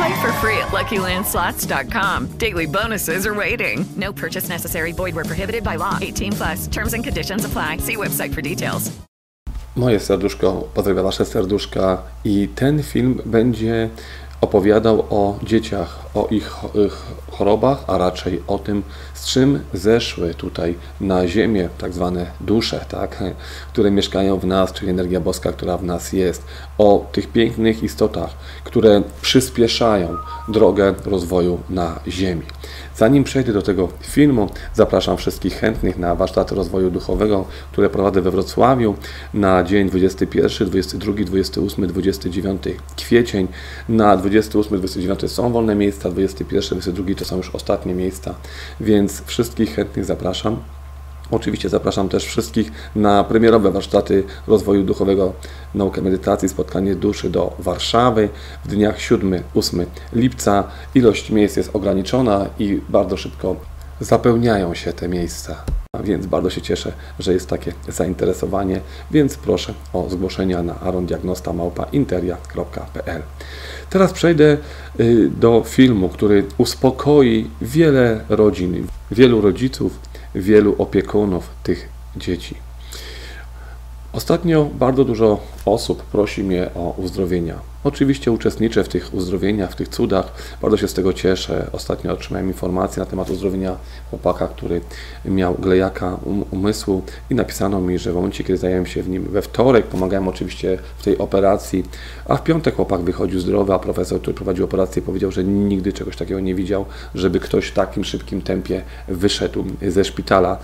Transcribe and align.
Play 0.00 0.22
for 0.22 0.32
free 0.40 0.56
at 0.56 0.68
LuckyLandSlots.com. 0.72 2.38
Daily 2.38 2.66
bonuses 2.66 3.26
are 3.26 3.34
waiting. 3.34 3.84
No 3.96 4.12
purchase 4.12 4.48
necessary. 4.48 4.92
Void 4.92 5.14
were 5.14 5.24
prohibited 5.24 5.62
by 5.62 5.76
law. 5.76 5.98
18 6.00 6.32
plus. 6.32 6.68
Terms 6.68 6.94
and 6.94 7.04
conditions 7.04 7.44
apply. 7.44 7.78
See 7.78 7.96
website 7.96 8.32
for 8.34 8.42
details. 8.42 8.90
Moje 9.76 10.00
serduszko 10.00 10.68
pozdrawia 10.74 11.02
Wasze 11.02 11.24
serduszka 11.24 12.02
i 12.24 12.48
ten 12.54 12.82
film 12.82 13.20
będzie 13.26 13.88
opowiadał 14.40 15.00
o 15.10 15.38
dzieciach, 15.42 16.06
o 16.14 16.28
ich 16.30 16.50
ich 16.86 16.96
chorobach, 17.30 17.84
a 17.86 17.98
raczej 17.98 18.42
o 18.46 18.58
tym, 18.58 18.82
z 19.14 19.26
czym 19.26 19.60
zeszły 19.74 20.34
tutaj 20.34 20.74
na 21.00 21.28
ziemię, 21.28 21.68
tak 21.78 21.92
zwane 21.92 22.26
dusze, 22.40 22.84
tak, 22.88 23.24
które 23.72 23.90
mieszkają 23.90 24.38
w 24.38 24.46
nas, 24.46 24.72
czyli 24.72 24.90
energia 24.90 25.20
boska, 25.20 25.52
która 25.52 25.76
w 25.76 25.84
nas 25.84 26.12
jest, 26.12 26.44
o 26.78 27.06
tych 27.12 27.32
pięknych 27.32 27.82
istotach, 27.82 28.30
które 28.64 29.02
przyspieszają 29.22 30.16
drogę 30.48 30.94
rozwoju 31.06 31.58
na 31.70 32.00
ziemi. 32.08 32.42
Zanim 32.96 33.24
przejdę 33.24 33.52
do 33.52 33.62
tego 33.62 33.88
filmu, 34.00 34.48
zapraszam 34.74 35.16
wszystkich 35.16 35.54
chętnych 35.54 35.98
na 35.98 36.14
warsztaty 36.14 36.54
rozwoju 36.54 36.90
duchowego, 36.90 37.44
które 37.72 37.90
prowadzę 37.90 38.22
we 38.22 38.30
Wrocławiu 38.30 38.94
na 39.34 39.64
dzień 39.64 39.88
21, 39.88 40.68
22, 40.68 41.12
28, 41.24 41.86
29 41.86 42.62
kwiecień. 42.96 43.48
Na 43.88 44.16
28, 44.16 44.78
29 44.78 45.30
są 45.30 45.52
wolne 45.52 45.74
miejsca, 45.74 46.10
21, 46.10 46.78
22 46.78 47.19
to 47.20 47.24
są 47.24 47.36
już 47.36 47.50
ostatnie 47.50 47.94
miejsca, 47.94 48.34
więc 48.80 49.24
wszystkich 49.24 49.74
chętnych 49.74 50.04
zapraszam. 50.04 50.56
Oczywiście 51.30 51.68
zapraszam 51.68 52.08
też 52.08 52.24
wszystkich 52.24 52.72
na 52.96 53.24
premierowe 53.24 53.70
warsztaty 53.70 54.24
rozwoju 54.46 54.82
duchowego, 54.82 55.32
naukę 55.74 56.02
medytacji, 56.02 56.48
spotkanie 56.48 56.94
duszy 56.94 57.30
do 57.30 57.56
Warszawy 57.58 58.28
w 58.64 58.68
dniach 58.68 58.98
7-8 58.98 59.86
lipca. 60.12 60.64
Ilość 60.94 61.30
miejsc 61.30 61.56
jest 61.56 61.76
ograniczona 61.76 62.46
i 62.58 62.80
bardzo 62.88 63.16
szybko 63.16 63.56
zapełniają 64.00 64.74
się 64.74 64.92
te 64.92 65.08
miejsca. 65.08 65.64
Więc 66.04 66.26
bardzo 66.26 66.50
się 66.50 66.62
cieszę, 66.62 66.92
że 67.18 67.32
jest 67.32 67.48
takie 67.48 67.72
zainteresowanie, 67.88 68.80
więc 69.10 69.36
proszę 69.36 69.74
o 69.92 70.10
zgłoszenia 70.10 70.62
na 70.62 70.80
arondiagnostamałpa.interia.pl 70.80 73.22
Teraz 73.90 74.12
przejdę 74.12 74.56
y, 75.00 75.30
do 75.40 75.62
filmu, 75.66 76.08
który 76.08 76.44
uspokoi 76.58 77.50
wiele 77.62 78.20
rodzin, 78.28 78.86
wielu 79.10 79.40
rodziców, 79.40 79.98
wielu 80.34 80.74
opiekunów 80.78 81.48
tych 81.62 81.88
dzieci. 82.16 82.54
Ostatnio 84.12 84.64
bardzo 84.64 85.04
dużo 85.04 85.40
osób 85.64 86.02
prosi 86.02 86.42
mnie 86.42 86.70
o 86.74 86.94
uzdrowienia. 86.96 87.54
Oczywiście 87.84 88.32
uczestniczę 88.32 88.84
w 88.84 88.88
tych 88.88 89.14
uzdrowieniach, 89.14 89.72
w 89.72 89.76
tych 89.76 89.88
cudach. 89.88 90.32
Bardzo 90.62 90.76
się 90.76 90.88
z 90.88 90.94
tego 90.94 91.12
cieszę. 91.12 91.66
Ostatnio 91.72 92.12
otrzymałem 92.12 92.48
informację 92.48 93.00
na 93.00 93.06
temat 93.06 93.30
uzdrowienia 93.30 93.76
chłopaka, 94.10 94.48
który 94.48 94.80
miał 95.24 95.54
glejaka 95.54 96.14
um 96.24 96.44
umysłu 96.50 97.02
i 97.30 97.34
napisano 97.34 97.80
mi, 97.80 97.98
że 97.98 98.12
w 98.12 98.14
momencie, 98.14 98.44
kiedy 98.44 98.56
zająłem 98.56 98.86
się 98.86 99.02
w 99.02 99.08
nim 99.08 99.24
we 99.24 99.42
wtorek, 99.42 99.86
pomagałem 99.86 100.28
oczywiście 100.28 100.78
w 100.98 101.02
tej 101.02 101.18
operacji, 101.18 101.84
a 102.28 102.36
w 102.36 102.44
piątek 102.44 102.74
chłopak 102.74 103.00
wychodził 103.00 103.40
zdrowy, 103.40 103.74
a 103.74 103.78
profesor, 103.78 104.20
który 104.20 104.34
prowadził 104.34 104.64
operację, 104.64 105.02
powiedział, 105.02 105.32
że 105.32 105.44
nigdy 105.44 105.92
czegoś 105.92 106.16
takiego 106.16 106.40
nie 106.40 106.54
widział, 106.54 106.84
żeby 107.14 107.40
ktoś 107.40 107.66
w 107.66 107.74
takim 107.74 108.04
szybkim 108.04 108.42
tempie 108.42 108.82
wyszedł 109.08 109.64
ze 109.88 110.04
szpitala. 110.04 110.58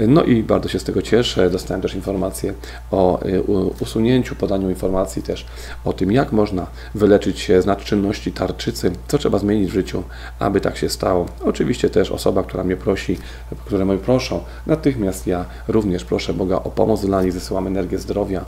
No 0.00 0.24
i 0.24 0.42
bardzo 0.42 0.68
się 0.68 0.78
z 0.78 0.84
tego 0.84 1.02
cieszę. 1.02 1.50
Dostałem 1.50 1.82
też 1.82 1.94
informację 1.94 2.54
o 2.90 3.26
y, 3.26 3.42
usunięciu, 3.80 4.34
podaniu 4.34 4.68
informacji 4.68 5.22
też 5.22 5.46
o 5.84 5.92
tym, 5.92 6.12
jak 6.12 6.32
można 6.32 6.61
wyleczyć 6.94 7.40
się 7.40 7.62
z 7.62 7.66
nadczynności 7.66 8.32
tarczycy, 8.32 8.92
co 9.08 9.18
trzeba 9.18 9.38
zmienić 9.38 9.70
w 9.70 9.74
życiu, 9.74 10.02
aby 10.38 10.60
tak 10.60 10.76
się 10.76 10.88
stało. 10.88 11.26
Oczywiście 11.44 11.90
też 11.90 12.10
osoba, 12.10 12.42
która 12.42 12.64
mnie 12.64 12.76
prosi, 12.76 13.18
które 13.66 13.84
mnie 13.84 13.98
proszą, 13.98 14.40
natychmiast 14.66 15.26
ja 15.26 15.44
również 15.68 16.04
proszę 16.04 16.34
Boga 16.34 16.56
o 16.56 16.70
pomoc 16.70 17.06
dla 17.06 17.22
nich, 17.22 17.32
zesyłam 17.32 17.66
energię 17.66 17.98
zdrowia 17.98 18.44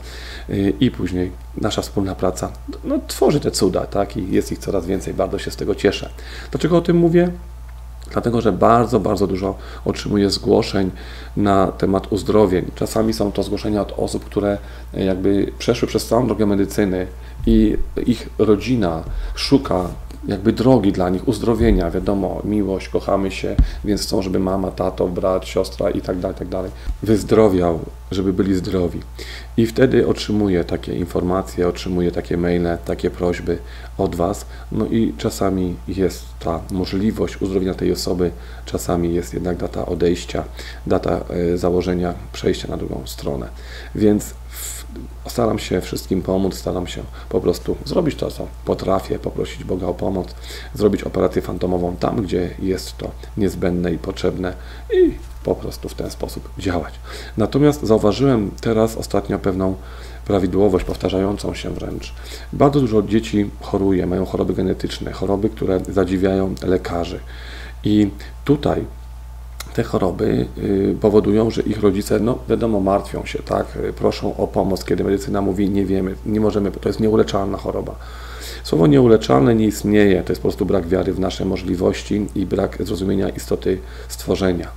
y, 0.49 0.73
i 0.79 0.91
później 0.91 1.31
nasza 1.61 1.81
wspólna 1.81 2.15
praca 2.15 2.51
no, 2.83 2.99
tworzy 3.07 3.39
te 3.39 3.51
cuda, 3.51 3.85
tak? 3.85 4.17
I 4.17 4.31
jest 4.31 4.51
ich 4.51 4.59
coraz 4.59 4.85
więcej, 4.85 5.13
bardzo 5.13 5.39
się 5.39 5.51
z 5.51 5.55
tego 5.55 5.75
cieszę. 5.75 6.09
Dlaczego 6.51 6.77
o 6.77 6.81
tym 6.81 6.97
mówię? 6.97 7.31
Dlatego, 8.11 8.41
że 8.41 8.51
bardzo, 8.51 8.99
bardzo 8.99 9.27
dużo 9.27 9.55
otrzymuję 9.85 10.29
zgłoszeń 10.29 10.91
na 11.37 11.67
temat 11.67 12.11
uzdrowień. 12.11 12.65
Czasami 12.75 13.13
są 13.13 13.31
to 13.31 13.43
zgłoszenia 13.43 13.81
od 13.81 13.93
osób, 13.97 14.25
które 14.25 14.57
jakby 14.93 15.51
przeszły 15.57 15.87
przez 15.87 16.07
całą 16.07 16.27
drogę 16.27 16.45
medycyny 16.45 17.07
i 17.45 17.77
ich 18.05 18.29
rodzina 18.37 19.03
szuka 19.35 19.87
jakby 20.27 20.53
drogi 20.53 20.91
dla 20.91 21.09
nich, 21.09 21.27
uzdrowienia, 21.27 21.91
wiadomo, 21.91 22.41
miłość, 22.43 22.89
kochamy 22.89 23.31
się, 23.31 23.55
więc 23.85 24.01
chcą, 24.01 24.21
żeby 24.21 24.39
mama, 24.39 24.71
tato, 24.71 25.07
brat, 25.07 25.47
siostra 25.47 25.89
i 25.89 26.01
tak 26.01 26.19
dalej, 26.19 26.37
tak 26.37 26.47
dalej, 26.47 26.71
wyzdrowiał, 27.03 27.79
żeby 28.11 28.33
byli 28.33 28.55
zdrowi. 28.55 28.99
I 29.57 29.65
wtedy 29.65 30.07
otrzymuję 30.07 30.63
takie 30.63 30.93
informacje, 30.93 31.67
otrzymuję 31.67 32.11
takie 32.11 32.37
maile, 32.37 32.77
takie 32.85 33.09
prośby 33.09 33.57
od 33.97 34.15
Was, 34.15 34.45
no 34.71 34.85
i 34.85 35.13
czasami 35.17 35.75
jest 35.87 36.25
ta 36.39 36.61
możliwość 36.71 37.41
uzdrowienia 37.41 37.73
tej 37.73 37.91
osoby, 37.91 38.31
czasami 38.65 39.13
jest 39.13 39.33
jednak 39.33 39.57
data 39.57 39.85
odejścia, 39.85 40.43
data 40.87 41.21
e, 41.53 41.57
założenia, 41.57 42.13
przejścia 42.33 42.67
na 42.67 42.77
drugą 42.77 43.01
stronę. 43.05 43.47
Więc 43.95 44.33
staram 45.27 45.59
się 45.59 45.81
wszystkim 45.81 46.21
pomóc, 46.21 46.55
staram 46.55 46.87
się 46.87 47.03
po 47.29 47.41
prostu 47.41 47.75
zrobić 47.85 48.15
to, 48.15 48.31
co 48.31 48.47
potrafię, 48.65 49.19
poprosić 49.19 49.63
Boga 49.63 49.87
o 49.87 49.93
pomoc, 49.93 50.35
zrobić 50.73 51.03
operację 51.03 51.41
fantomową 51.41 51.95
tam, 51.95 52.21
gdzie 52.21 52.49
jest 52.59 52.97
to 52.97 53.11
niezbędne 53.37 53.93
i 53.93 53.97
potrzebne 53.97 54.53
i 54.93 55.13
po 55.43 55.55
prostu 55.55 55.89
w 55.89 55.93
ten 55.93 56.11
sposób 56.11 56.49
działać. 56.57 56.93
Natomiast 57.37 57.83
zauważyłem 57.83 58.51
teraz 58.61 58.97
ostatnio 58.97 59.39
pewną 59.39 59.75
prawidłowość, 60.25 60.85
powtarzającą 60.85 61.53
się 61.53 61.69
wręcz. 61.69 62.13
Bardzo 62.53 62.79
dużo 62.79 63.01
dzieci 63.01 63.49
choruje, 63.61 64.05
mają 64.05 64.25
choroby 64.25 64.53
genetyczne, 64.53 65.11
choroby, 65.11 65.49
które 65.49 65.79
zadziwiają 65.89 66.55
lekarzy. 66.63 67.19
I 67.83 68.09
tutaj 68.45 68.85
te 69.75 69.83
choroby 69.83 70.45
y, 70.57 70.95
powodują, 71.01 71.51
że 71.51 71.61
ich 71.61 71.81
rodzice, 71.81 72.19
no 72.19 72.37
wiadomo, 72.49 72.79
martwią 72.79 73.25
się, 73.25 73.39
tak, 73.43 73.65
proszą 73.95 74.37
o 74.37 74.47
pomoc, 74.47 74.85
kiedy 74.85 75.03
medycyna 75.03 75.41
mówi, 75.41 75.69
nie 75.69 75.85
wiemy, 75.85 76.15
nie 76.25 76.39
możemy, 76.39 76.71
to 76.71 76.89
jest 76.89 76.99
nieuleczalna 76.99 77.57
choroba. 77.57 77.95
Słowo 78.63 78.87
nieuleczalne 78.87 79.55
nie 79.55 79.65
istnieje, 79.65 80.23
to 80.23 80.31
jest 80.31 80.41
po 80.41 80.47
prostu 80.47 80.65
brak 80.65 80.87
wiary 80.87 81.13
w 81.13 81.19
nasze 81.19 81.45
możliwości 81.45 82.27
i 82.35 82.45
brak 82.45 82.77
zrozumienia 82.79 83.29
istoty 83.29 83.77
stworzenia. 84.07 84.67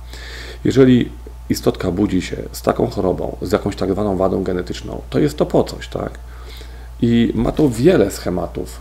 Jeżeli 0.65 1.11
istotka 1.49 1.91
budzi 1.91 2.21
się 2.21 2.37
z 2.51 2.61
taką 2.61 2.87
chorobą, 2.87 3.37
z 3.41 3.51
jakąś 3.51 3.75
tak 3.75 3.91
zwaną 3.91 4.17
wadą 4.17 4.43
genetyczną, 4.43 5.01
to 5.09 5.19
jest 5.19 5.37
to 5.37 5.45
po 5.45 5.63
coś, 5.63 5.87
tak? 5.87 6.11
I 7.01 7.31
ma 7.35 7.51
to 7.51 7.69
wiele 7.69 8.11
schematów 8.11 8.79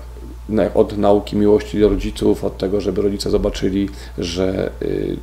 od 0.75 0.99
nauki 0.99 1.37
miłości 1.37 1.81
do 1.81 1.89
rodziców, 1.89 2.45
od 2.45 2.59
tego, 2.59 2.81
żeby 2.81 3.03
rodzice 3.03 3.31
zobaczyli, 3.31 3.89
że 4.19 4.71
y, 4.83 5.17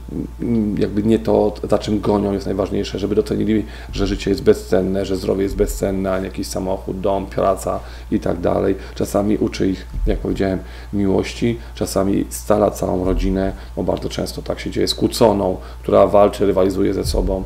jakby 0.78 1.04
nie 1.04 1.20
to, 1.20 1.54
za 1.70 1.78
czym 1.78 2.00
gonią 2.00 2.34
jest 2.34 2.46
najważniejsze, 2.46 3.00
żeby 3.00 3.16
docenili, 3.16 3.66
że 3.94 4.08
życie 4.08 4.32
jest 4.32 4.44
bezcenne, 4.44 5.06
że 5.06 5.18
zdrowie 5.18 5.44
jest 5.44 5.56
bezcenne, 5.56 6.14
a 6.14 6.20
nie 6.20 6.26
jakiś 6.26 6.48
samochód, 6.48 7.00
dom, 7.00 7.26
praca 7.26 7.80
i 8.12 8.20
tak 8.20 8.40
dalej. 8.40 8.76
Czasami 8.96 9.38
uczy 9.38 9.68
ich, 9.68 9.86
jak 10.08 10.20
powiedziałem, 10.20 10.60
miłości, 10.94 11.60
czasami 11.76 12.26
stala 12.30 12.72
całą 12.72 13.06
rodzinę, 13.06 13.54
bo 13.76 13.84
bardzo 13.84 14.10
często 14.10 14.42
tak 14.42 14.60
się 14.60 14.72
dzieje, 14.72 14.88
skłóconą, 14.88 15.58
która 15.82 16.08
walczy, 16.08 16.46
rywalizuje 16.46 16.94
ze 16.94 17.06
sobą 17.06 17.44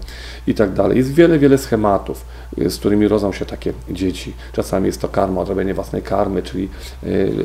i 0.47 0.53
tak 0.53 0.73
dalej. 0.73 0.97
Jest 0.97 1.13
wiele, 1.13 1.39
wiele 1.39 1.57
schematów. 1.57 2.25
Z 2.57 2.77
którymi 2.77 3.07
rodzą 3.07 3.33
się 3.33 3.45
takie 3.45 3.73
dzieci. 3.91 4.33
Czasami 4.53 4.85
jest 4.85 5.01
to 5.01 5.09
karma, 5.09 5.41
odrobienie 5.41 5.73
własnej 5.73 6.01
karmy, 6.01 6.43
czyli 6.43 6.69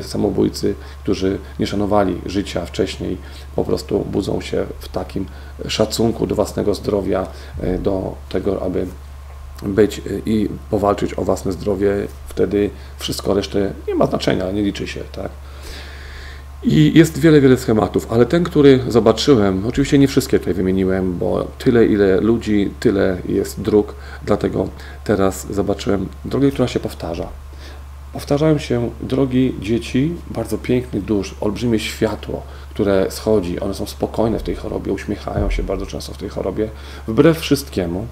samobójcy, 0.03 0.75
którzy 1.03 1.39
nie 1.59 1.67
szanowali 1.67 2.21
życia 2.27 2.67
wcześniej, 2.67 3.17
po 3.57 3.65
prostu 3.65 4.01
budzą 4.01 4.41
się 4.41 4.67
w 4.79 4.89
takim 4.89 5.27
szacunku 5.69 6.27
do 6.27 6.35
własnego 6.35 6.75
zdrowia, 6.75 7.27
do 7.79 8.15
tego, 8.29 8.63
aby 8.63 8.87
być 9.63 10.03
i 10.27 10.49
powalczyć 10.71 11.19
o 11.19 11.25
własne 11.25 11.53
zdrowie, 11.53 11.93
wtedy 12.29 12.71
wszystko 12.99 13.35
resztę 13.35 13.73
nie 13.89 13.95
ma 13.95 14.07
znaczenia, 14.07 14.51
nie 14.51 14.63
liczy 14.63 14.87
się, 14.87 15.01
tak? 15.13 15.31
I 16.67 16.93
jest 16.99 17.19
wiele, 17.19 17.41
wiele 17.41 17.57
schematów, 17.57 18.13
ale 18.13 18.27
ten, 18.27 18.45
który 18.45 18.81
zobaczyłem, 18.89 19.67
oczywiście 19.67 19.99
nie 19.99 20.09
wszystkie 20.09 20.39
tutaj 20.39 20.55
wymieniłem, 20.55 21.19
bo 21.19 21.47
tyle, 21.59 21.87
ile 21.87 22.21
ludzi, 22.21 22.71
tyle 22.81 23.19
jest 23.29 23.61
dróg, 23.61 23.95
dlatego 24.25 24.69
teraz 25.05 25.53
zobaczyłem 25.53 26.09
drogę, 26.25 26.51
która 26.51 26.69
się 26.69 26.81
powtarza. 26.81 27.29
Powtarzają 28.13 28.59
się 28.59 28.91
drogi 29.01 29.55
dzieci, 29.61 30.15
bardzo 30.31 30.59
pięknych 30.59 31.05
dusz, 31.05 31.35
olbrzymie 31.41 31.79
światło, 31.79 32.43
które 32.71 33.07
schodzi, 33.11 33.61
one 33.61 33.75
są 33.75 33.87
spokojne 33.87 34.39
w 34.39 34.43
tej 34.43 34.55
chorobie, 34.55 34.93
uśmiechają 34.93 35.51
się 35.51 35.63
bardzo 35.63 35.87
często 35.87 36.13
w 36.13 36.19
tej 36.19 36.29
chorobie, 36.29 36.69
wbrew 37.09 37.39
wszystkiemu. 37.39 38.07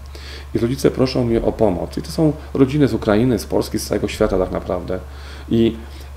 I 0.54 0.58
rodzice 0.58 0.90
proszą 0.90 1.24
mnie 1.24 1.42
o 1.42 1.52
pomoc. 1.52 1.98
I 1.98 2.02
to 2.02 2.10
są 2.10 2.32
rodziny 2.54 2.88
z 2.88 2.94
Ukrainy, 2.94 3.38
z 3.38 3.46
Polski, 3.46 3.78
z 3.78 3.86
całego 3.86 4.08
świata 4.08 4.38
tak 4.38 4.50
naprawdę. 4.50 4.98
I 5.50 5.76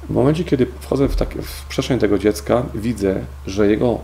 w 0.09 0.13
momencie, 0.13 0.43
kiedy 0.43 0.67
wchodzę 0.79 1.07
w, 1.07 1.15
takie, 1.15 1.41
w 1.41 1.65
przestrzeń 1.69 1.99
tego 1.99 2.17
dziecka, 2.17 2.63
widzę, 2.75 3.19
że 3.47 3.67
jego 3.67 3.99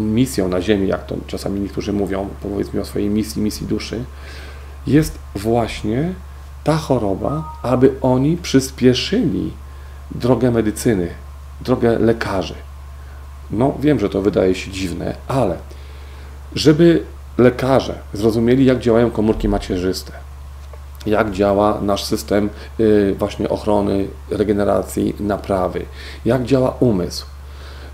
misją 0.00 0.48
na 0.48 0.60
Ziemi, 0.62 0.88
jak 0.88 1.06
to 1.06 1.16
czasami 1.26 1.60
niektórzy 1.60 1.92
mówią, 1.92 2.28
powiedzmy 2.42 2.80
o 2.80 2.84
swojej 2.84 3.10
misji, 3.10 3.42
misji 3.42 3.66
duszy, 3.66 4.04
jest 4.86 5.18
właśnie 5.34 6.12
ta 6.64 6.76
choroba, 6.76 7.52
aby 7.62 7.92
oni 8.00 8.36
przyspieszyli 8.36 9.52
drogę 10.10 10.50
medycyny, 10.50 11.08
drogę 11.60 11.98
lekarzy. 11.98 12.54
No, 13.50 13.74
wiem, 13.80 14.00
że 14.00 14.08
to 14.08 14.22
wydaje 14.22 14.54
się 14.54 14.70
dziwne, 14.70 15.16
ale 15.28 15.56
żeby 16.54 17.02
lekarze 17.38 17.98
zrozumieli, 18.12 18.64
jak 18.64 18.78
działają 18.78 19.10
komórki 19.10 19.48
macierzyste, 19.48 20.12
jak 21.06 21.30
działa 21.30 21.80
nasz 21.80 22.04
system 22.04 22.50
y, 22.80 23.14
właśnie 23.18 23.48
ochrony, 23.48 24.08
regeneracji, 24.30 25.14
naprawy, 25.20 25.86
jak 26.24 26.44
działa 26.44 26.74
umysł, 26.80 27.26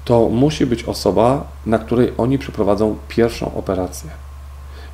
to 0.05 0.29
musi 0.29 0.67
być 0.67 0.85
osoba, 0.85 1.45
na 1.67 1.79
której 1.79 2.13
oni 2.19 2.39
przeprowadzą 2.39 2.97
pierwszą 3.09 3.55
operację. 3.55 4.11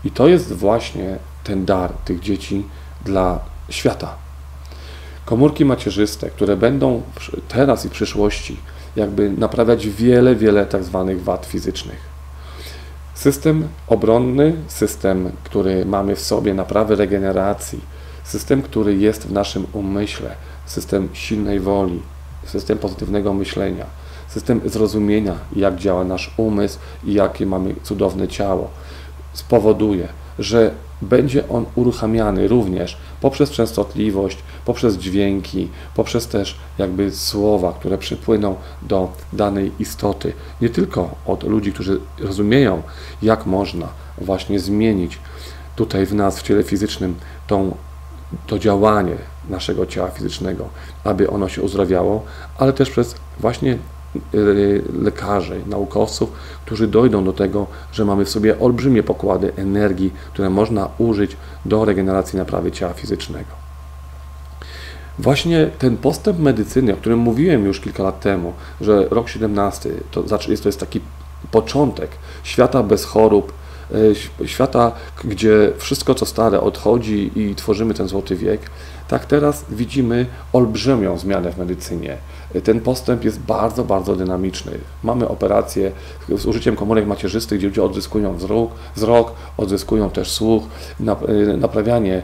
I 0.04 0.10
to 0.10 0.28
jest 0.28 0.52
właśnie 0.52 1.18
ten 1.44 1.64
dar 1.64 1.92
tych 1.92 2.20
dzieci 2.20 2.64
dla 3.04 3.40
świata. 3.70 4.14
Komórki 5.24 5.64
macierzyste, 5.64 6.30
które 6.30 6.56
będą 6.56 7.02
teraz 7.48 7.84
i 7.84 7.88
w 7.88 7.92
przyszłości 7.92 8.56
jakby 8.96 9.30
naprawiać 9.30 9.88
wiele, 9.88 10.34
wiele 10.34 10.66
tak 10.66 10.84
zwanych 10.84 11.24
wad 11.24 11.46
fizycznych. 11.46 12.18
System 13.14 13.68
obronny, 13.86 14.54
system, 14.68 15.30
który 15.44 15.84
mamy 15.84 16.16
w 16.16 16.20
sobie 16.20 16.54
naprawy 16.54 16.96
regeneracji, 16.96 17.80
system, 18.28 18.62
który 18.62 18.96
jest 18.96 19.26
w 19.26 19.32
naszym 19.32 19.66
umyśle, 19.72 20.30
system 20.66 21.08
silnej 21.12 21.60
woli, 21.60 22.02
system 22.44 22.78
pozytywnego 22.78 23.34
myślenia, 23.34 23.86
system 24.28 24.60
zrozumienia, 24.64 25.34
jak 25.56 25.76
działa 25.76 26.04
nasz 26.04 26.34
umysł 26.36 26.78
i 27.04 27.14
jakie 27.14 27.46
mamy 27.46 27.74
cudowne 27.82 28.28
ciało, 28.28 28.70
spowoduje, 29.32 30.08
że 30.38 30.70
będzie 31.02 31.48
on 31.48 31.64
uruchamiany 31.74 32.48
również 32.48 32.96
poprzez 33.20 33.50
częstotliwość, 33.50 34.38
poprzez 34.64 34.96
dźwięki, 34.96 35.68
poprzez 35.94 36.26
też 36.26 36.58
jakby 36.78 37.10
słowa, 37.10 37.72
które 37.72 37.98
przypłyną 37.98 38.56
do 38.82 39.12
danej 39.32 39.72
istoty. 39.78 40.32
Nie 40.60 40.68
tylko 40.68 41.14
od 41.26 41.42
ludzi, 41.42 41.72
którzy 41.72 42.00
rozumieją, 42.18 42.82
jak 43.22 43.46
można 43.46 43.88
właśnie 44.18 44.60
zmienić 44.60 45.18
tutaj 45.76 46.06
w 46.06 46.14
nas, 46.14 46.38
w 46.38 46.42
ciele 46.42 46.62
fizycznym, 46.62 47.14
tą, 47.46 47.76
to 48.46 48.58
działanie 48.58 49.16
naszego 49.48 49.86
ciała 49.86 50.10
fizycznego, 50.10 50.68
aby 51.04 51.30
ono 51.30 51.48
się 51.48 51.62
uzdrawiało, 51.62 52.24
ale 52.58 52.72
też 52.72 52.90
przez 52.90 53.14
właśnie 53.40 53.78
Y, 54.34 54.82
lekarzy, 55.02 55.60
naukowców, 55.66 56.32
którzy 56.66 56.88
dojdą 56.88 57.24
do 57.24 57.32
tego, 57.32 57.66
że 57.92 58.04
mamy 58.04 58.24
w 58.24 58.28
sobie 58.28 58.60
olbrzymie 58.60 59.02
pokłady 59.02 59.52
energii, 59.56 60.12
które 60.32 60.50
można 60.50 60.88
użyć 60.98 61.36
do 61.64 61.84
regeneracji 61.84 62.38
naprawy 62.38 62.72
ciała 62.72 62.92
fizycznego. 62.92 63.50
Właśnie 65.18 65.70
ten 65.78 65.96
postęp 65.96 66.38
medycyny, 66.38 66.94
o 66.94 66.96
którym 66.96 67.18
mówiłem 67.18 67.64
już 67.64 67.80
kilka 67.80 68.02
lat 68.02 68.20
temu, 68.20 68.52
że 68.80 69.08
rok 69.10 69.28
17 69.28 69.90
to, 70.10 70.24
jest, 70.48 70.62
to 70.62 70.68
jest 70.68 70.80
taki 70.80 71.00
początek 71.50 72.10
świata 72.42 72.82
bez 72.82 73.04
chorób, 73.04 73.52
świata, 74.46 74.92
gdzie 75.24 75.72
wszystko 75.78 76.14
co 76.14 76.26
stare 76.26 76.60
odchodzi 76.60 77.30
i 77.36 77.54
tworzymy 77.54 77.94
ten 77.94 78.08
złoty 78.08 78.36
wiek, 78.36 78.60
tak 79.08 79.26
teraz 79.26 79.64
widzimy 79.70 80.26
olbrzymią 80.52 81.18
zmianę 81.18 81.52
w 81.52 81.58
medycynie 81.58 82.18
ten 82.64 82.80
postęp 82.80 83.24
jest 83.24 83.40
bardzo, 83.40 83.84
bardzo 83.84 84.16
dynamiczny. 84.16 84.72
Mamy 85.02 85.28
operacje 85.28 85.92
z 86.36 86.46
użyciem 86.46 86.76
komórek 86.76 87.06
macierzystych, 87.06 87.58
gdzie 87.58 87.68
ludzie 87.68 87.82
odzyskują 87.82 88.34
wzrok, 88.36 88.70
wzrok 88.96 89.32
odzyskują 89.56 90.10
też 90.10 90.30
słuch, 90.30 90.62
y, 91.00 91.56
naprawianie 91.56 92.22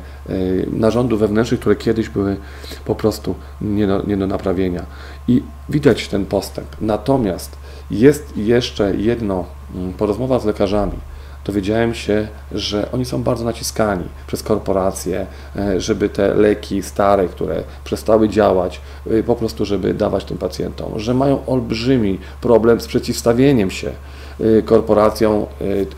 narządów 0.72 1.20
wewnętrznych, 1.20 1.60
które 1.60 1.76
kiedyś 1.76 2.08
były 2.08 2.36
po 2.84 2.94
prostu 2.94 3.34
nie 3.60 3.86
do, 3.86 4.02
nie 4.02 4.16
do 4.16 4.26
naprawienia. 4.26 4.84
I 5.28 5.42
widać 5.68 6.08
ten 6.08 6.26
postęp. 6.26 6.68
Natomiast 6.80 7.56
jest 7.90 8.36
jeszcze 8.36 8.96
jedno, 8.96 9.44
mm, 9.74 9.92
po 9.92 10.06
rozmowach 10.06 10.42
z 10.42 10.44
lekarzami, 10.44 10.98
dowiedziałem 11.44 11.94
się, 11.94 12.28
że 12.52 12.92
oni 12.92 13.04
są 13.04 13.22
bardzo 13.22 13.44
naciskani 13.44 14.04
przez 14.26 14.42
korporacje, 14.42 15.26
e, 15.56 15.80
żeby 15.80 16.08
te 16.08 16.34
leki 16.34 16.82
stare, 16.82 17.28
które 17.28 17.62
przestały 17.84 18.28
działać, 18.28 18.80
e, 19.10 19.22
po 19.22 19.36
prostu 19.36 19.64
żeby 19.64 19.94
dawać 19.94 20.24
tym 20.24 20.38
pacjentom, 20.38 20.98
że 20.98 21.14
mają 21.14 21.46
olbrzymi 21.46 22.18
problem 22.40 22.80
z 22.80 22.86
przeciwstawieniem 22.86 23.70
się 23.70 23.92
e, 24.40 24.62
korporacjom, 24.62 25.46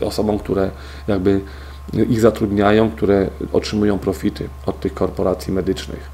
osobom, 0.01 0.39
które 0.39 0.69
jakby 1.07 1.41
ich 2.09 2.21
zatrudniają, 2.21 2.91
które 2.91 3.27
otrzymują 3.53 3.99
profity 3.99 4.49
od 4.65 4.79
tych 4.79 4.93
korporacji 4.93 5.53
medycznych. 5.53 6.09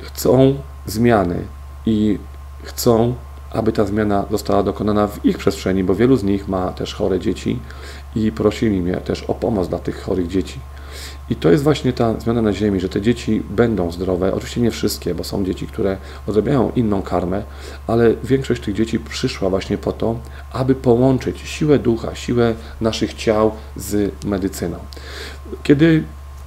Chcą 0.00 0.54
zmiany 0.86 1.42
i 1.86 2.18
chcą 2.62 3.14
aby 3.50 3.72
ta 3.72 3.84
zmiana 3.84 4.24
została 4.30 4.62
dokonana 4.62 5.06
w 5.06 5.26
ich 5.26 5.38
przestrzeni, 5.38 5.84
bo 5.84 5.94
wielu 5.94 6.16
z 6.16 6.24
nich 6.24 6.48
ma 6.48 6.72
też 6.72 6.94
chore 6.94 7.20
dzieci 7.20 7.58
i 8.14 8.32
prosili 8.32 8.80
mnie 8.80 8.96
też 8.96 9.22
o 9.22 9.34
pomoc 9.34 9.68
dla 9.68 9.78
tych 9.78 10.02
chorych 10.02 10.28
dzieci. 10.28 10.60
I 11.30 11.36
to 11.36 11.50
jest 11.50 11.64
właśnie 11.64 11.92
ta 11.92 12.20
zmiana 12.20 12.42
na 12.42 12.52
ziemi, 12.52 12.80
że 12.80 12.88
te 12.88 13.00
dzieci 13.00 13.42
będą 13.50 13.92
zdrowe. 13.92 14.34
Oczywiście 14.34 14.60
nie 14.60 14.70
wszystkie, 14.70 15.14
bo 15.14 15.24
są 15.24 15.44
dzieci, 15.44 15.66
które 15.66 15.96
odrabiają 16.26 16.72
inną 16.76 17.02
karmę, 17.02 17.42
ale 17.86 18.14
większość 18.24 18.62
tych 18.62 18.74
dzieci 18.74 19.00
przyszła 19.00 19.50
właśnie 19.50 19.78
po 19.78 19.92
to, 19.92 20.18
aby 20.52 20.74
połączyć 20.74 21.40
siłę 21.40 21.78
ducha, 21.78 22.14
siłę 22.14 22.54
naszych 22.80 23.14
ciał 23.14 23.52
z 23.76 24.24
medycyną. 24.24 24.76
Kiedy 25.62 26.02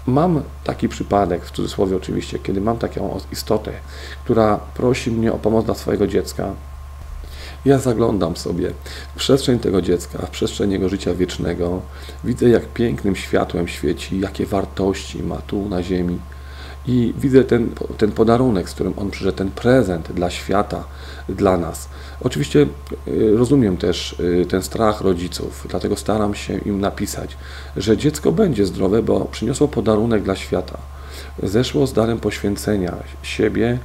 mam 0.08 0.42
taki 0.64 0.90
przypadek, 0.90 1.46
w 1.46 1.52
cudzysłowie 1.52 1.96
oczywiście, 1.96 2.40
kiedy 2.40 2.62
mam 2.62 2.78
taką 2.78 3.20
istotę, 3.32 3.72
która 4.24 4.58
prosi 4.58 5.12
mnie 5.12 5.34
o 5.34 5.38
pomoc 5.38 5.66
dla 5.66 5.76
swojego 5.76 6.08
dziecka, 6.08 6.54
ja 7.66 7.80
zaglądam 7.80 8.36
sobie 8.36 8.72
w 9.16 9.18
przestrzeń 9.18 9.60
tego 9.60 9.82
dziecka, 9.82 10.26
w 10.26 10.30
przestrzeń 10.30 10.72
jego 10.72 10.90
życia 10.90 11.14
wiecznego. 11.14 11.82
Widzę, 12.24 12.50
jak 12.50 12.66
pięknym 12.66 13.16
światłem 13.16 13.68
świeci, 13.68 14.20
jakie 14.20 14.46
wartości 14.46 15.24
ma 15.24 15.38
tu 15.38 15.70
na 15.70 15.84
ziemi. 15.84 16.20
I 16.88 17.14
widzę 17.18 17.44
ten, 17.44 17.70
ten 17.98 18.12
podarunek, 18.12 18.70
z 18.70 18.74
którym 18.74 18.94
on 18.98 19.12
przyszedł, 19.12 19.38
ten 19.38 19.52
prezent 19.52 20.12
dla 20.12 20.30
świata, 20.30 20.84
dla 21.30 21.58
nas. 21.58 21.90
Oczywiście 22.22 22.68
y, 23.08 23.38
rozumiem 23.38 23.78
też 23.78 24.16
y, 24.20 24.46
ten 24.50 24.62
strach 24.62 25.02
rodziców, 25.02 25.68
dlatego 25.70 25.96
staram 25.96 26.36
się 26.36 26.58
im 26.58 26.80
napisać, 26.80 27.38
że 27.78 27.98
dziecko 27.98 28.32
będzie 28.32 28.66
zdrowe, 28.66 29.04
bo 29.04 29.26
przyniosło 29.26 29.68
podarunek 29.68 30.24
dla 30.24 30.36
świata 30.36 30.78
zeszło 31.44 31.88
z 31.88 31.94
darem 31.94 32.20
poświęcenia 32.20 32.94
siebie, 33.24 33.78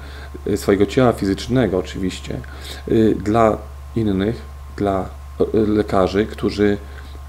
y, 0.47 0.57
swojego 0.57 0.87
ciała 0.87 1.13
fizycznego 1.13 1.79
oczywiście, 1.79 2.41
y, 2.89 3.17
dla 3.25 3.59
innych, 3.97 4.43
dla 4.77 5.09
y, 5.41 5.67
lekarzy, 5.67 6.27
którzy 6.27 6.79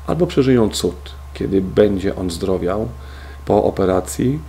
albo 0.07 0.27
przeżyją 0.27 0.69
cud, 0.69 1.11
kiedy 1.33 1.61
będzie 1.61 2.15
on 2.15 2.29
zdrowiał 2.31 2.87
po 3.45 3.63
operacji, 3.63 4.39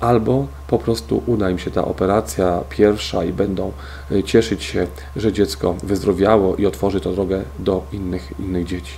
albo 0.00 0.46
po 0.68 0.78
prostu 0.78 1.22
uda 1.26 1.50
im 1.50 1.58
się 1.58 1.70
ta 1.70 1.84
operacja 1.84 2.60
pierwsza 2.70 3.24
i 3.24 3.32
będą 3.32 3.72
cieszyć 4.24 4.64
się, 4.64 4.86
że 5.16 5.32
dziecko 5.32 5.76
wyzdrowiało 5.82 6.56
i 6.56 6.66
otworzy 6.66 7.00
to 7.00 7.12
drogę 7.12 7.42
do 7.58 7.84
innych, 7.92 8.32
innych 8.38 8.64
dzieci. 8.64 8.92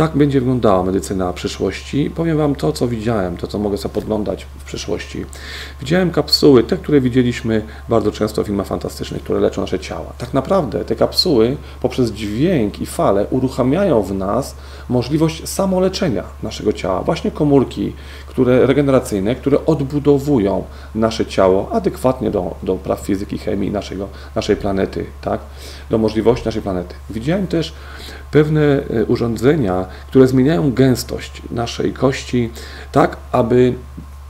Tak 0.00 0.16
będzie 0.16 0.40
wyglądała 0.40 0.82
medycyna 0.82 1.32
przyszłości. 1.32 2.10
Powiem 2.14 2.38
Wam 2.38 2.54
to, 2.54 2.72
co 2.72 2.88
widziałem, 2.88 3.36
to, 3.36 3.46
co 3.46 3.58
mogę 3.58 3.78
sobie 3.78 3.94
podglądać 3.94 4.46
w 4.58 4.64
przyszłości. 4.64 5.24
Widziałem 5.80 6.10
kapsuły, 6.10 6.64
te, 6.64 6.76
które 6.76 7.00
widzieliśmy 7.00 7.62
bardzo 7.88 8.12
często 8.12 8.42
w 8.42 8.46
filmach 8.46 8.66
fantastycznych, 8.66 9.22
które 9.22 9.40
leczą 9.40 9.60
nasze 9.60 9.78
ciała. 9.78 10.12
Tak 10.18 10.34
naprawdę 10.34 10.84
te 10.84 10.96
kapsuły 10.96 11.56
poprzez 11.80 12.10
dźwięk 12.10 12.80
i 12.80 12.86
fale 12.86 13.26
uruchamiają 13.26 14.02
w 14.02 14.14
nas 14.14 14.54
możliwość 14.88 15.48
samoleczenia 15.48 16.24
naszego 16.42 16.72
ciała. 16.72 17.02
Właśnie 17.02 17.30
komórki, 17.30 17.92
które 18.26 18.66
regeneracyjne, 18.66 19.34
które 19.34 19.66
odbudowują 19.66 20.64
nasze 20.94 21.26
ciało 21.26 21.72
adekwatnie 21.72 22.30
do, 22.30 22.54
do 22.62 22.74
praw 22.74 23.00
fizyki, 23.00 23.38
chemii 23.38 23.70
naszego, 23.70 24.08
naszej 24.34 24.56
planety, 24.56 25.06
tak? 25.20 25.40
do 25.90 25.98
możliwości 25.98 26.44
naszej 26.46 26.62
planety. 26.62 26.94
Widziałem 27.10 27.46
też 27.46 27.72
pewne 28.30 28.60
e, 28.60 29.04
urządzenia, 29.04 29.86
które 30.08 30.26
zmieniają 30.26 30.72
gęstość 30.72 31.42
naszej 31.50 31.92
kości, 31.92 32.50
tak 32.92 33.16
aby 33.32 33.74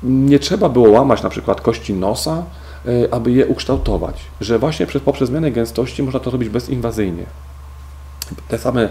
nie 0.03 0.39
trzeba 0.39 0.69
było 0.69 0.91
łamać 0.91 1.23
na 1.23 1.31
przykład 1.31 1.61
kości 1.61 1.95
nosa, 1.95 2.43
e, 2.87 3.15
aby 3.15 3.31
je 3.31 3.47
ukształtować, 3.47 4.21
że 4.41 4.59
właśnie 4.59 4.87
przez, 4.87 5.03
poprzez 5.03 5.29
zmianę 5.29 5.51
gęstości 5.51 6.03
można 6.03 6.21
to 6.21 6.31
robić 6.31 6.49
bezinwazyjnie 6.49 7.25
te 8.49 8.59
same 8.59 8.89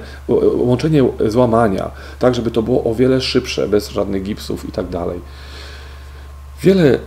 łączenie 0.56 1.04
złamania, 1.28 1.92
tak 2.20 2.36
żeby 2.36 2.52
to 2.52 2.62
było 2.62 2.84
o 2.84 2.96
wiele 2.96 3.22
szybsze, 3.22 3.68
bez 3.68 3.90
żadnych 3.90 4.24
gipsów 4.24 4.70
i 4.70 4.72
tak 4.72 4.88
dalej. 4.88 5.20
Wiele 6.62 7.00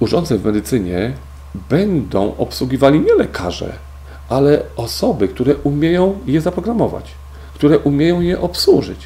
urządzeń 0.00 0.38
w 0.38 0.44
medycynie 0.44 1.12
będą 1.70 2.36
obsługiwali 2.36 3.00
nie 3.00 3.14
lekarze, 3.14 3.72
ale 4.28 4.62
osoby, 4.76 5.28
które 5.28 5.56
umieją 5.56 6.18
je 6.26 6.40
zaprogramować, 6.40 7.10
które 7.60 7.78
umieją 7.78 8.20
je 8.20 8.40
obsłużyć. 8.40 8.98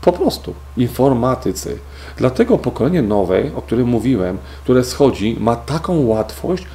Po 0.00 0.12
prostu 0.12 0.54
informatycy. 0.76 1.78
Dlatego 2.16 2.58
pokolenie 2.58 3.02
nowe, 3.02 3.42
o 3.56 3.62
którym 3.62 3.88
mówiłem, 3.88 4.38
które 4.64 4.84
schodzi, 4.84 5.36
ma 5.40 5.56
taką 5.56 6.06
łatwość 6.06 6.66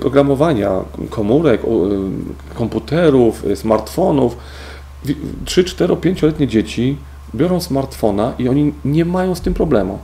programowania 0.00 0.70
komórek, 1.10 1.60
komputerów, 2.54 3.44
smartfonów, 3.54 4.36
3, 5.44 5.64
4, 5.64 5.94
5-letnie 5.94 6.46
dzieci 6.46 6.96
biorą 7.34 7.60
smartfona 7.60 8.32
i 8.38 8.48
oni 8.48 8.72
nie 8.84 9.04
mają 9.04 9.34
z 9.34 9.40
tym 9.40 9.54
problemu. 9.54 9.98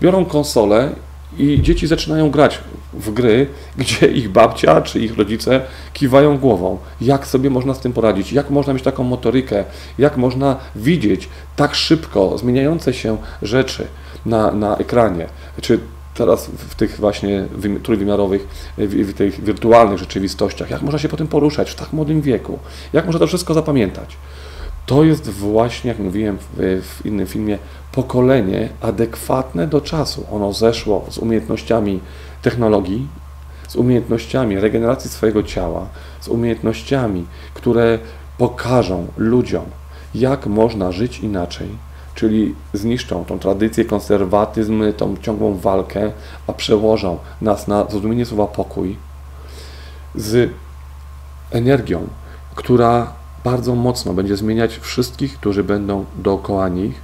Biorą 0.00 0.24
konsolę 0.24 0.90
i 1.38 1.62
dzieci 1.62 1.86
zaczynają 1.86 2.30
grać 2.30 2.58
w 2.92 3.10
gry, 3.10 3.46
gdzie 3.76 4.06
ich 4.06 4.28
babcia 4.28 4.80
czy 4.80 5.00
ich 5.00 5.16
rodzice 5.16 5.60
kiwają 5.92 6.38
głową. 6.38 6.78
Jak 7.00 7.26
sobie 7.26 7.50
można 7.50 7.74
z 7.74 7.80
tym 7.80 7.92
poradzić? 7.92 8.32
Jak 8.32 8.50
można 8.50 8.72
mieć 8.72 8.82
taką 8.82 9.04
motorykę? 9.04 9.64
Jak 9.98 10.16
można 10.16 10.56
widzieć 10.76 11.28
tak 11.56 11.74
szybko 11.74 12.38
zmieniające 12.38 12.94
się 12.94 13.16
rzeczy 13.42 13.86
na, 14.26 14.52
na 14.52 14.76
ekranie? 14.76 15.26
Czy 15.60 15.78
teraz 16.14 16.46
w 16.46 16.74
tych 16.74 16.96
właśnie 16.96 17.44
trójwymiarowych, 17.82 18.48
w 18.78 19.14
tych 19.14 19.44
wirtualnych 19.44 19.98
rzeczywistościach, 19.98 20.70
jak 20.70 20.82
można 20.82 20.98
się 20.98 21.08
po 21.08 21.16
tym 21.16 21.26
poruszać 21.26 21.70
w 21.70 21.74
tak 21.74 21.92
młodym 21.92 22.20
wieku? 22.20 22.58
Jak 22.92 23.06
można 23.06 23.18
to 23.18 23.26
wszystko 23.26 23.54
zapamiętać? 23.54 24.16
To 24.86 25.04
jest 25.04 25.30
właśnie, 25.30 25.88
jak 25.88 25.98
mówiłem 25.98 26.38
w, 26.38 26.82
w, 26.82 27.06
innym 27.06 27.26
filmie, 27.26 27.58
pokolenie 27.92 28.68
adekwatne 28.80 29.66
do 29.66 29.80
czasu. 29.80 30.26
Ono 30.32 30.52
zeszło 30.52 31.04
z 31.10 31.18
umiejętnościami 31.18 32.00
technologii, 32.42 33.08
z 33.68 33.76
umiejętnościami 33.76 34.60
regeneracji 34.60 35.10
swojego 35.10 35.42
ciała, 35.42 35.86
z 36.20 36.28
umiejętnościami, 36.28 37.26
które 37.54 37.98
pokażą 38.38 39.06
ludziom, 39.16 39.64
jak 40.14 40.46
można 40.46 40.92
żyć 40.92 41.20
inaczej, 41.20 41.68
czyli 42.14 42.54
zniszczą 42.72 43.24
tą 43.24 43.38
tradycję, 43.38 43.84
konserwatyzm, 43.84 44.92
tą 44.96 45.16
ciągłą 45.16 45.56
walkę, 45.56 46.12
a 46.46 46.52
przełożą 46.52 47.18
nas 47.40 47.68
na 47.68 47.84
zrozumienie 47.90 48.26
słowa 48.26 48.46
pokój 48.46 48.96
z 50.14 50.50
energią, 51.50 52.06
która 52.54 53.12
bardzo 53.44 53.74
mocno 53.74 54.14
będzie 54.14 54.36
zmieniać 54.36 54.78
wszystkich, 54.78 55.38
którzy 55.38 55.64
będą 55.64 56.04
dookoła 56.16 56.68
nich 56.68 57.00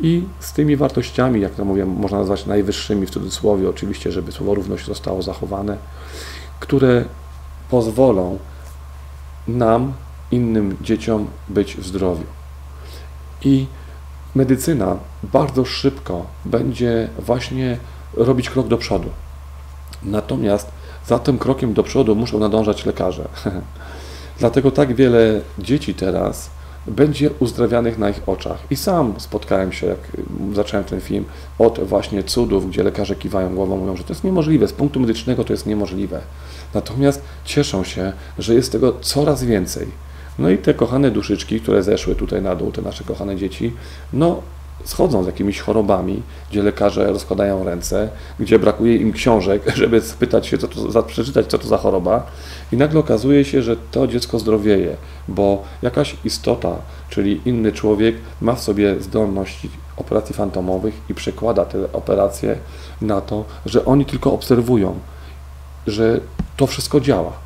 i 0.00 0.24
z 0.40 0.52
tymi 0.52 0.76
wartościami, 0.76 1.40
jak 1.40 1.54
to 1.54 1.64
mówię, 1.64 1.86
można 1.86 2.18
nazwać 2.18 2.46
najwyższymi 2.46 3.06
w 3.06 3.10
cudzysłowie, 3.10 3.68
oczywiście, 3.68 4.12
żeby 4.12 4.32
słowo 4.32 4.54
równość 4.54 4.86
zostało 4.86 5.22
zachowane, 5.22 5.76
które 6.60 7.04
pozwolą 7.70 8.38
nam, 9.48 9.92
innym 10.30 10.76
dzieciom 10.80 11.26
być 11.48 11.76
w 11.76 11.86
zdrowiu. 11.86 12.24
I 13.42 13.66
medycyna 14.34 14.96
bardzo 15.22 15.64
szybko 15.64 16.26
będzie 16.44 17.08
właśnie 17.18 17.78
robić 18.14 18.50
krok 18.50 18.68
do 18.68 18.78
przodu. 18.78 19.08
Natomiast 20.02 20.70
za 21.06 21.18
tym 21.18 21.38
krokiem 21.38 21.74
do 21.74 21.82
przodu 21.82 22.14
muszą 22.14 22.38
nadążać 22.38 22.86
lekarze. 22.86 23.28
Dlatego 24.38 24.70
tak 24.70 24.94
wiele 24.94 25.40
dzieci 25.58 25.94
teraz 25.94 26.50
będzie 26.86 27.30
uzdrawianych 27.38 27.98
na 27.98 28.10
ich 28.10 28.28
oczach. 28.28 28.58
I 28.70 28.76
sam 28.76 29.14
spotkałem 29.18 29.72
się, 29.72 29.86
jak 29.86 29.98
zacząłem 30.54 30.84
ten 30.84 31.00
film, 31.00 31.24
od 31.58 31.80
właśnie 31.80 32.22
cudów, 32.22 32.70
gdzie 32.70 32.82
lekarze 32.82 33.16
kiwają 33.16 33.54
głową, 33.54 33.76
mówią, 33.76 33.96
że 33.96 34.04
to 34.04 34.12
jest 34.12 34.24
niemożliwe, 34.24 34.68
z 34.68 34.72
punktu 34.72 35.00
medycznego 35.00 35.44
to 35.44 35.52
jest 35.52 35.66
niemożliwe. 35.66 36.20
Natomiast 36.74 37.22
cieszą 37.44 37.84
się, 37.84 38.12
że 38.38 38.54
jest 38.54 38.72
tego 38.72 38.92
coraz 39.00 39.44
więcej. 39.44 39.86
No 40.38 40.50
i 40.50 40.58
te 40.58 40.74
kochane 40.74 41.10
duszyczki, 41.10 41.60
które 41.60 41.82
zeszły 41.82 42.14
tutaj 42.14 42.42
na 42.42 42.56
dół, 42.56 42.72
te 42.72 42.82
nasze 42.82 43.04
kochane 43.04 43.36
dzieci, 43.36 43.72
no 44.12 44.42
schodzą 44.84 45.22
z 45.22 45.26
jakimiś 45.26 45.60
chorobami, 45.60 46.22
gdzie 46.50 46.62
lekarze 46.62 47.06
rozkładają 47.06 47.64
ręce, 47.64 48.08
gdzie 48.40 48.58
brakuje 48.58 48.96
im 48.96 49.12
książek, 49.12 49.62
żeby 49.74 50.00
spytać 50.00 50.46
się, 50.46 50.58
co 50.58 50.68
to 50.68 50.90
za, 50.90 51.02
przeczytać, 51.02 51.46
co 51.46 51.58
to 51.58 51.68
za 51.68 51.78
choroba. 51.78 52.26
I 52.72 52.76
nagle 52.76 53.00
okazuje 53.00 53.44
się, 53.44 53.62
że 53.62 53.76
to 53.90 54.06
dziecko 54.06 54.38
zdrowieje, 54.38 54.96
bo 55.28 55.62
jakaś 55.82 56.16
istota, 56.24 56.76
czyli 57.10 57.40
inny 57.44 57.72
człowiek, 57.72 58.16
ma 58.40 58.54
w 58.54 58.60
sobie 58.60 59.00
zdolności 59.00 59.70
operacji 59.96 60.34
fantomowych 60.34 60.94
i 61.10 61.14
przekłada 61.14 61.64
te 61.64 61.92
operacje 61.92 62.56
na 63.00 63.20
to, 63.20 63.44
że 63.66 63.84
oni 63.84 64.04
tylko 64.04 64.32
obserwują, 64.32 64.94
że 65.86 66.20
to 66.56 66.66
wszystko 66.66 67.00
działa 67.00 67.45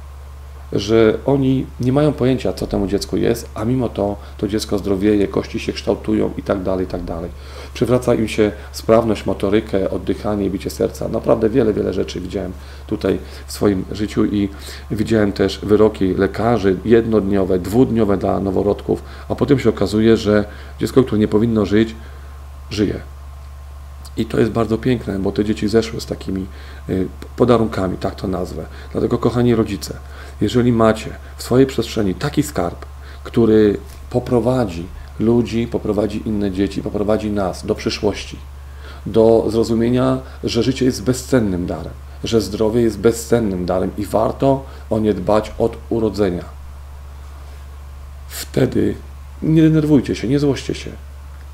że 0.72 1.18
oni 1.26 1.66
nie 1.80 1.92
mają 1.92 2.12
pojęcia, 2.12 2.52
co 2.52 2.66
temu 2.66 2.86
dziecku 2.86 3.16
jest, 3.16 3.50
a 3.54 3.64
mimo 3.64 3.88
to 3.88 4.16
to 4.38 4.48
dziecko 4.48 4.78
zdrowieje, 4.78 5.28
kości 5.28 5.60
się 5.60 5.72
kształtują 5.72 6.30
i 6.38 6.42
tak 6.42 6.62
dalej, 6.62 6.86
tak 6.86 7.04
dalej. 7.04 7.30
Przywraca 7.74 8.14
im 8.14 8.28
się 8.28 8.52
sprawność, 8.72 9.26
motorykę, 9.26 9.90
oddychanie, 9.90 10.50
bicie 10.50 10.70
serca. 10.70 11.08
Naprawdę 11.08 11.48
wiele, 11.48 11.72
wiele 11.72 11.92
rzeczy 11.92 12.20
widziałem 12.20 12.52
tutaj 12.86 13.18
w 13.46 13.52
swoim 13.52 13.84
życiu 13.92 14.24
i 14.24 14.48
widziałem 14.90 15.32
też 15.32 15.58
wyroki 15.62 16.14
lekarzy 16.14 16.76
jednodniowe, 16.84 17.58
dwudniowe 17.58 18.16
dla 18.16 18.40
noworodków, 18.40 19.02
a 19.28 19.34
potem 19.34 19.58
się 19.58 19.68
okazuje, 19.68 20.16
że 20.16 20.44
dziecko, 20.80 21.02
które 21.02 21.18
nie 21.18 21.28
powinno 21.28 21.66
żyć, 21.66 21.94
żyje. 22.70 23.00
I 24.16 24.26
to 24.26 24.40
jest 24.40 24.52
bardzo 24.52 24.78
piękne, 24.78 25.18
bo 25.18 25.32
te 25.32 25.44
dzieci 25.44 25.68
zeszły 25.68 26.00
z 26.00 26.06
takimi 26.06 26.46
y, 26.88 27.06
podarunkami, 27.36 27.96
tak 27.96 28.14
to 28.14 28.28
nazwę. 28.28 28.66
Dlatego, 28.92 29.18
kochani 29.18 29.54
rodzice, 29.54 29.94
jeżeli 30.40 30.72
macie 30.72 31.10
w 31.36 31.42
swojej 31.42 31.66
przestrzeni 31.66 32.14
taki 32.14 32.42
skarb, 32.42 32.86
który 33.24 33.78
poprowadzi 34.10 34.86
ludzi, 35.20 35.66
poprowadzi 35.66 36.22
inne 36.28 36.50
dzieci, 36.50 36.82
poprowadzi 36.82 37.30
nas 37.30 37.66
do 37.66 37.74
przyszłości, 37.74 38.36
do 39.06 39.46
zrozumienia, 39.48 40.18
że 40.44 40.62
życie 40.62 40.84
jest 40.84 41.04
bezcennym 41.04 41.66
darem, 41.66 41.92
że 42.24 42.40
zdrowie 42.40 42.80
jest 42.80 42.98
bezcennym 42.98 43.66
darem 43.66 43.90
i 43.98 44.06
warto 44.06 44.64
o 44.90 44.98
nie 44.98 45.14
dbać 45.14 45.52
od 45.58 45.76
urodzenia. 45.88 46.44
Wtedy 48.28 48.94
nie 49.42 49.62
denerwujcie 49.62 50.14
się, 50.14 50.28
nie 50.28 50.38
złoście 50.38 50.74
się. 50.74 50.90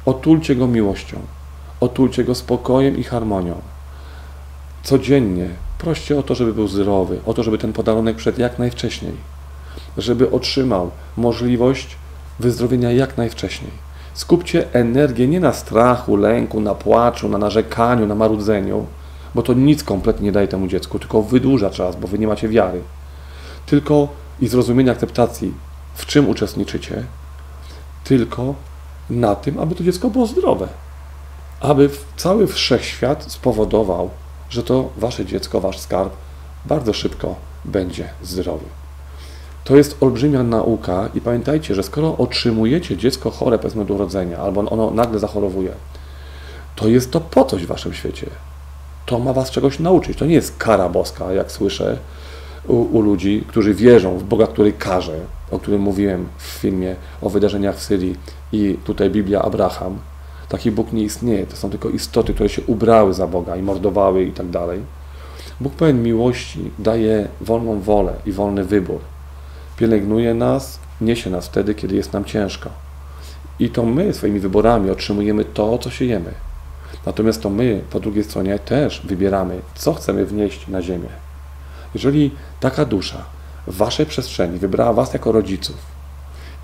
Otulcie 0.04 0.56
go 0.56 0.66
miłością, 0.66 1.16
otulcie 1.80 2.24
go 2.24 2.34
spokojem 2.34 2.96
i 2.96 3.02
harmonią. 3.02 3.60
Codziennie 4.82 5.48
Proście 5.78 6.18
o 6.18 6.22
to, 6.22 6.34
żeby 6.34 6.54
był 6.54 6.68
zdrowy, 6.68 7.20
o 7.26 7.34
to, 7.34 7.42
żeby 7.42 7.58
ten 7.58 7.72
podarunek 7.72 8.16
przed 8.16 8.38
jak 8.38 8.58
najwcześniej, 8.58 9.12
żeby 9.98 10.30
otrzymał 10.30 10.90
możliwość 11.16 11.96
wyzdrowienia 12.38 12.92
jak 12.92 13.16
najwcześniej. 13.16 13.70
Skupcie 14.14 14.72
energię 14.72 15.28
nie 15.28 15.40
na 15.40 15.52
strachu, 15.52 16.16
lęku, 16.16 16.60
na 16.60 16.74
płaczu, 16.74 17.28
na 17.28 17.38
narzekaniu, 17.38 18.06
na 18.06 18.14
marudzeniu, 18.14 18.86
bo 19.34 19.42
to 19.42 19.52
nic 19.52 19.84
kompletnie 19.84 20.24
nie 20.24 20.32
daje 20.32 20.48
temu 20.48 20.66
dziecku, 20.66 20.98
tylko 20.98 21.22
wydłuża 21.22 21.70
czas, 21.70 21.96
bo 21.96 22.08
wy 22.08 22.18
nie 22.18 22.26
macie 22.26 22.48
wiary. 22.48 22.80
Tylko 23.66 24.08
i 24.40 24.48
zrozumienia 24.48 24.92
akceptacji, 24.92 25.54
w 25.94 26.06
czym 26.06 26.28
uczestniczycie, 26.28 27.02
tylko 28.04 28.54
na 29.10 29.34
tym, 29.34 29.58
aby 29.58 29.74
to 29.74 29.84
dziecko 29.84 30.10
było 30.10 30.26
zdrowe. 30.26 30.68
Aby 31.60 31.90
cały 32.16 32.46
wszechświat 32.46 33.32
spowodował, 33.32 34.10
że 34.50 34.62
to 34.62 34.88
wasze 34.96 35.24
dziecko, 35.24 35.60
wasz 35.60 35.78
skarb 35.78 36.12
bardzo 36.66 36.92
szybko 36.92 37.34
będzie 37.64 38.08
zdrowy. 38.22 38.64
To 39.64 39.76
jest 39.76 40.02
olbrzymia 40.02 40.42
nauka 40.42 41.08
i 41.14 41.20
pamiętajcie, 41.20 41.74
że 41.74 41.82
skoro 41.82 42.16
otrzymujecie 42.16 42.96
dziecko 42.96 43.30
chore, 43.30 43.58
powiedzmy 43.58 43.84
do 43.84 43.94
urodzenia, 43.94 44.38
albo 44.38 44.60
ono 44.60 44.90
nagle 44.90 45.18
zachorowuje, 45.18 45.70
to 46.76 46.88
jest 46.88 47.10
to 47.10 47.20
po 47.20 47.44
coś 47.44 47.64
w 47.64 47.66
waszym 47.66 47.94
świecie. 47.94 48.26
To 49.06 49.18
ma 49.18 49.32
was 49.32 49.50
czegoś 49.50 49.78
nauczyć. 49.78 50.18
To 50.18 50.26
nie 50.26 50.34
jest 50.34 50.56
kara 50.58 50.88
boska, 50.88 51.32
jak 51.32 51.52
słyszę 51.52 51.98
u, 52.68 52.96
u 52.98 53.00
ludzi, 53.00 53.44
którzy 53.48 53.74
wierzą 53.74 54.18
w 54.18 54.24
Boga, 54.24 54.46
który 54.46 54.72
karze, 54.72 55.20
o 55.50 55.58
którym 55.58 55.80
mówiłem 55.80 56.28
w 56.38 56.42
filmie 56.42 56.96
o 57.22 57.30
wydarzeniach 57.30 57.76
w 57.76 57.82
Syrii 57.82 58.16
i 58.52 58.78
tutaj 58.84 59.10
Biblia 59.10 59.42
Abraham. 59.42 59.98
Taki 60.48 60.70
Bóg 60.70 60.92
nie 60.92 61.02
istnieje. 61.02 61.46
To 61.46 61.56
są 61.56 61.70
tylko 61.70 61.88
istoty, 61.88 62.34
które 62.34 62.48
się 62.48 62.62
ubrały 62.62 63.14
za 63.14 63.26
Boga 63.26 63.56
i 63.56 63.62
mordowały 63.62 64.24
i 64.24 64.32
tak 64.32 64.50
dalej. 64.50 64.80
Bóg 65.60 65.74
pełen 65.74 66.02
miłości 66.02 66.70
daje 66.78 67.28
wolną 67.40 67.80
wolę 67.80 68.14
i 68.26 68.32
wolny 68.32 68.64
wybór. 68.64 69.00
Pielęgnuje 69.76 70.34
nas, 70.34 70.78
niesie 71.00 71.30
nas 71.30 71.46
wtedy, 71.46 71.74
kiedy 71.74 71.96
jest 71.96 72.12
nam 72.12 72.24
ciężko. 72.24 72.70
I 73.58 73.70
to 73.70 73.82
my 73.82 74.14
swoimi 74.14 74.40
wyborami 74.40 74.90
otrzymujemy 74.90 75.44
to, 75.44 75.78
co 75.78 75.90
siejemy. 75.90 76.32
Natomiast 77.06 77.42
to 77.42 77.50
my, 77.50 77.80
po 77.90 78.00
drugiej 78.00 78.24
stronie, 78.24 78.58
też 78.58 79.02
wybieramy, 79.04 79.60
co 79.74 79.94
chcemy 79.94 80.26
wnieść 80.26 80.68
na 80.68 80.82
ziemię. 80.82 81.08
Jeżeli 81.94 82.30
taka 82.60 82.84
dusza 82.84 83.24
w 83.66 83.76
waszej 83.76 84.06
przestrzeni 84.06 84.58
wybrała 84.58 84.92
was 84.92 85.12
jako 85.12 85.32
rodziców 85.32 85.76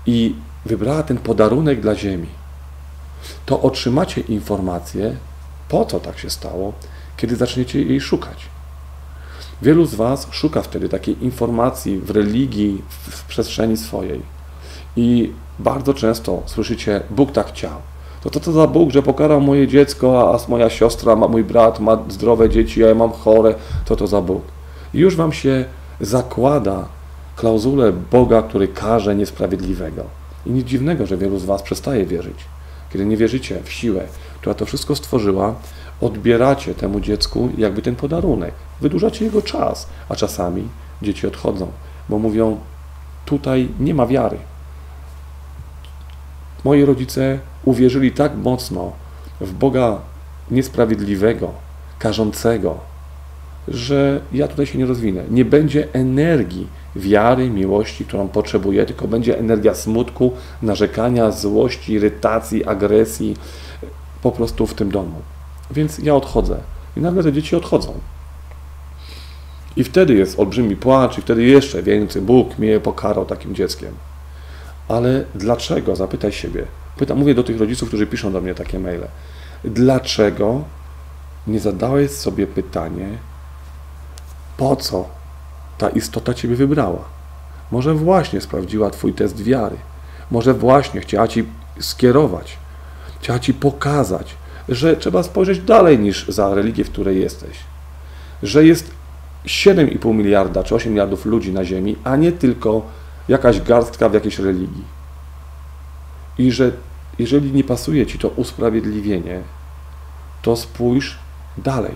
i 0.05 0.35
wybrała 0.65 1.03
ten 1.03 1.17
podarunek 1.17 1.81
dla 1.81 1.95
ziemi, 1.95 2.27
to 3.45 3.61
otrzymacie 3.61 4.21
informację, 4.21 5.15
po 5.69 5.85
co 5.85 5.99
tak 5.99 6.19
się 6.19 6.29
stało, 6.29 6.73
kiedy 7.17 7.35
zaczniecie 7.35 7.81
jej 7.81 8.01
szukać. 8.01 8.45
Wielu 9.61 9.85
z 9.85 9.95
Was 9.95 10.27
szuka 10.31 10.61
wtedy 10.61 10.89
takiej 10.89 11.23
informacji 11.23 11.99
w 11.99 12.09
religii, 12.09 12.81
w 12.89 13.23
przestrzeni 13.23 13.77
swojej. 13.77 14.21
I 14.95 15.31
bardzo 15.59 15.93
często 15.93 16.43
słyszycie, 16.45 17.01
Bóg 17.09 17.31
tak 17.31 17.47
chciał. 17.47 17.71
To 18.21 18.29
co 18.29 18.39
to 18.39 18.51
za 18.51 18.67
Bóg, 18.67 18.91
że 18.91 19.03
pokarał 19.03 19.41
moje 19.41 19.67
dziecko, 19.67 20.35
a 20.35 20.49
moja 20.51 20.69
siostra, 20.69 21.15
ma, 21.15 21.27
mój 21.27 21.43
brat 21.43 21.79
ma 21.79 21.97
zdrowe 22.09 22.49
dzieci, 22.49 22.83
a 22.83 22.87
ja 22.87 22.95
mam 22.95 23.11
chore. 23.11 23.55
Co 23.85 23.95
to 23.95 24.07
za 24.07 24.21
Bóg? 24.21 24.41
I 24.93 24.99
już 24.99 25.15
Wam 25.15 25.33
się 25.33 25.65
zakłada 26.01 26.85
klauzulę 27.35 27.93
Boga, 28.11 28.41
który 28.41 28.67
karze 28.67 29.15
niesprawiedliwego. 29.15 30.03
I 30.45 30.51
nic 30.51 30.67
dziwnego, 30.67 31.05
że 31.05 31.17
wielu 31.17 31.39
z 31.39 31.45
Was 31.45 31.61
przestaje 31.61 32.05
wierzyć. 32.05 32.35
Kiedy 32.93 33.05
nie 33.05 33.17
wierzycie 33.17 33.59
w 33.63 33.71
siłę, 33.71 34.01
która 34.39 34.55
to 34.55 34.65
wszystko 34.65 34.95
stworzyła, 34.95 35.55
odbieracie 36.01 36.75
temu 36.75 36.99
dziecku 36.99 37.49
jakby 37.57 37.81
ten 37.81 37.95
podarunek. 37.95 38.53
Wydłużacie 38.81 39.25
jego 39.25 39.41
czas, 39.41 39.87
a 40.09 40.15
czasami 40.15 40.67
dzieci 41.01 41.27
odchodzą, 41.27 41.71
bo 42.09 42.19
mówią, 42.19 42.59
tutaj 43.25 43.69
nie 43.79 43.93
ma 43.93 44.07
wiary. 44.07 44.37
Moi 46.63 46.85
rodzice 46.85 47.39
uwierzyli 47.65 48.11
tak 48.11 48.35
mocno 48.35 48.91
w 49.41 49.53
Boga 49.53 49.99
niesprawiedliwego, 50.51 51.51
karzącego, 51.99 52.77
że 53.67 54.21
ja 54.31 54.47
tutaj 54.47 54.65
się 54.65 54.77
nie 54.77 54.85
rozwinę. 54.85 55.23
Nie 55.29 55.45
będzie 55.45 55.93
energii 55.93 56.67
wiary, 56.95 57.49
miłości, 57.49 58.05
którą 58.05 58.27
potrzebuję, 58.27 58.85
tylko 58.85 59.07
będzie 59.07 59.39
energia 59.39 59.75
smutku, 59.75 60.31
narzekania, 60.61 61.31
złości, 61.31 61.93
irytacji, 61.93 62.65
agresji 62.65 63.37
po 64.21 64.31
prostu 64.31 64.67
w 64.67 64.73
tym 64.73 64.91
domu. 64.91 65.21
Więc 65.71 65.99
ja 65.99 66.15
odchodzę. 66.15 66.57
I 66.97 67.01
nagle 67.01 67.23
te 67.23 67.33
dzieci 67.33 67.55
odchodzą. 67.55 67.93
I 69.75 69.83
wtedy 69.83 70.13
jest 70.13 70.39
olbrzymi 70.39 70.75
płacz, 70.75 71.17
i 71.17 71.21
wtedy 71.21 71.43
jeszcze 71.43 71.83
więcej 71.83 72.21
Bóg 72.21 72.59
mnie 72.59 72.79
pokarał 72.79 73.25
takim 73.25 73.55
dzieckiem. 73.55 73.93
Ale 74.87 75.25
dlaczego? 75.35 75.95
Zapytaj 75.95 76.31
siebie. 76.31 76.65
Pytam, 76.97 77.17
mówię 77.17 77.35
do 77.35 77.43
tych 77.43 77.59
rodziców, 77.59 77.87
którzy 77.87 78.07
piszą 78.07 78.31
do 78.31 78.41
mnie 78.41 78.55
takie 78.55 78.79
maile. 78.79 79.07
Dlaczego 79.63 80.61
nie 81.47 81.59
zadałeś 81.59 82.11
sobie 82.11 82.47
pytanie, 82.47 83.07
po 84.57 84.75
co 84.75 85.09
ta 85.83 85.89
istota 85.89 86.33
Ciebie 86.33 86.55
wybrała? 86.55 87.03
Może 87.71 87.93
właśnie 87.93 88.41
sprawdziła 88.41 88.89
Twój 88.89 89.13
test 89.13 89.43
wiary. 89.43 89.75
Może 90.31 90.53
właśnie 90.53 91.01
chciała 91.01 91.27
Ci 91.27 91.45
skierować, 91.79 92.57
chciała 93.21 93.39
Ci 93.39 93.53
pokazać, 93.53 94.35
że 94.69 94.97
trzeba 94.97 95.23
spojrzeć 95.23 95.59
dalej 95.59 95.99
niż 95.99 96.27
za 96.27 96.53
religię, 96.53 96.83
w 96.83 96.89
której 96.89 97.19
jesteś. 97.19 97.57
Że 98.43 98.65
jest 98.65 98.91
7,5 99.45 100.13
miliarda 100.13 100.63
czy 100.63 100.75
8 100.75 100.91
miliardów 100.91 101.25
ludzi 101.25 101.53
na 101.53 101.65
Ziemi, 101.65 101.95
a 102.03 102.15
nie 102.15 102.31
tylko 102.31 102.81
jakaś 103.27 103.61
garstka 103.61 104.09
w 104.09 104.13
jakiejś 104.13 104.39
religii. 104.39 104.83
I 106.37 106.51
że 106.51 106.71
jeżeli 107.19 107.51
nie 107.51 107.63
pasuje 107.63 108.05
Ci 108.05 108.19
to 108.19 108.27
usprawiedliwienie, 108.27 109.41
to 110.41 110.55
spójrz 110.55 111.19
dalej. 111.57 111.95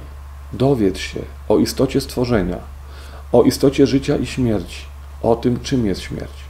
Dowiedz 0.54 0.98
się 0.98 1.20
o 1.50 1.58
istocie 1.58 2.02
stworzenia, 2.02 2.58
o 3.32 3.44
istocie 3.44 3.88
życia 3.88 4.18
i 4.18 4.26
śmierci, 4.26 4.86
o 5.22 5.36
tym, 5.36 5.60
czym 5.60 5.86
jest 5.86 6.02
śmierć. 6.02 6.48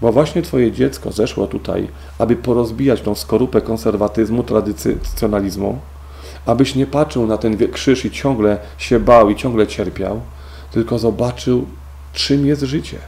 Bo 0.00 0.12
właśnie 0.12 0.42
Twoje 0.42 0.72
dziecko 0.72 1.12
zeszło 1.12 1.46
tutaj, 1.46 1.88
aby 2.18 2.36
porozbijać 2.36 3.00
tą 3.00 3.14
skorupę 3.14 3.60
konserwatyzmu, 3.60 4.42
tradycjonalizmu, 4.42 5.78
abyś 6.46 6.74
nie 6.74 6.86
patrzył 6.86 7.26
na 7.26 7.38
ten 7.38 7.68
krzyż 7.72 8.04
i 8.04 8.10
ciągle 8.10 8.58
się 8.78 9.00
bał 9.00 9.30
i 9.30 9.36
ciągle 9.36 9.66
cierpiał, 9.66 10.20
tylko 10.72 10.98
zobaczył, 10.98 11.66
czym 12.12 12.46
jest 12.46 12.62
życie. 12.62 12.98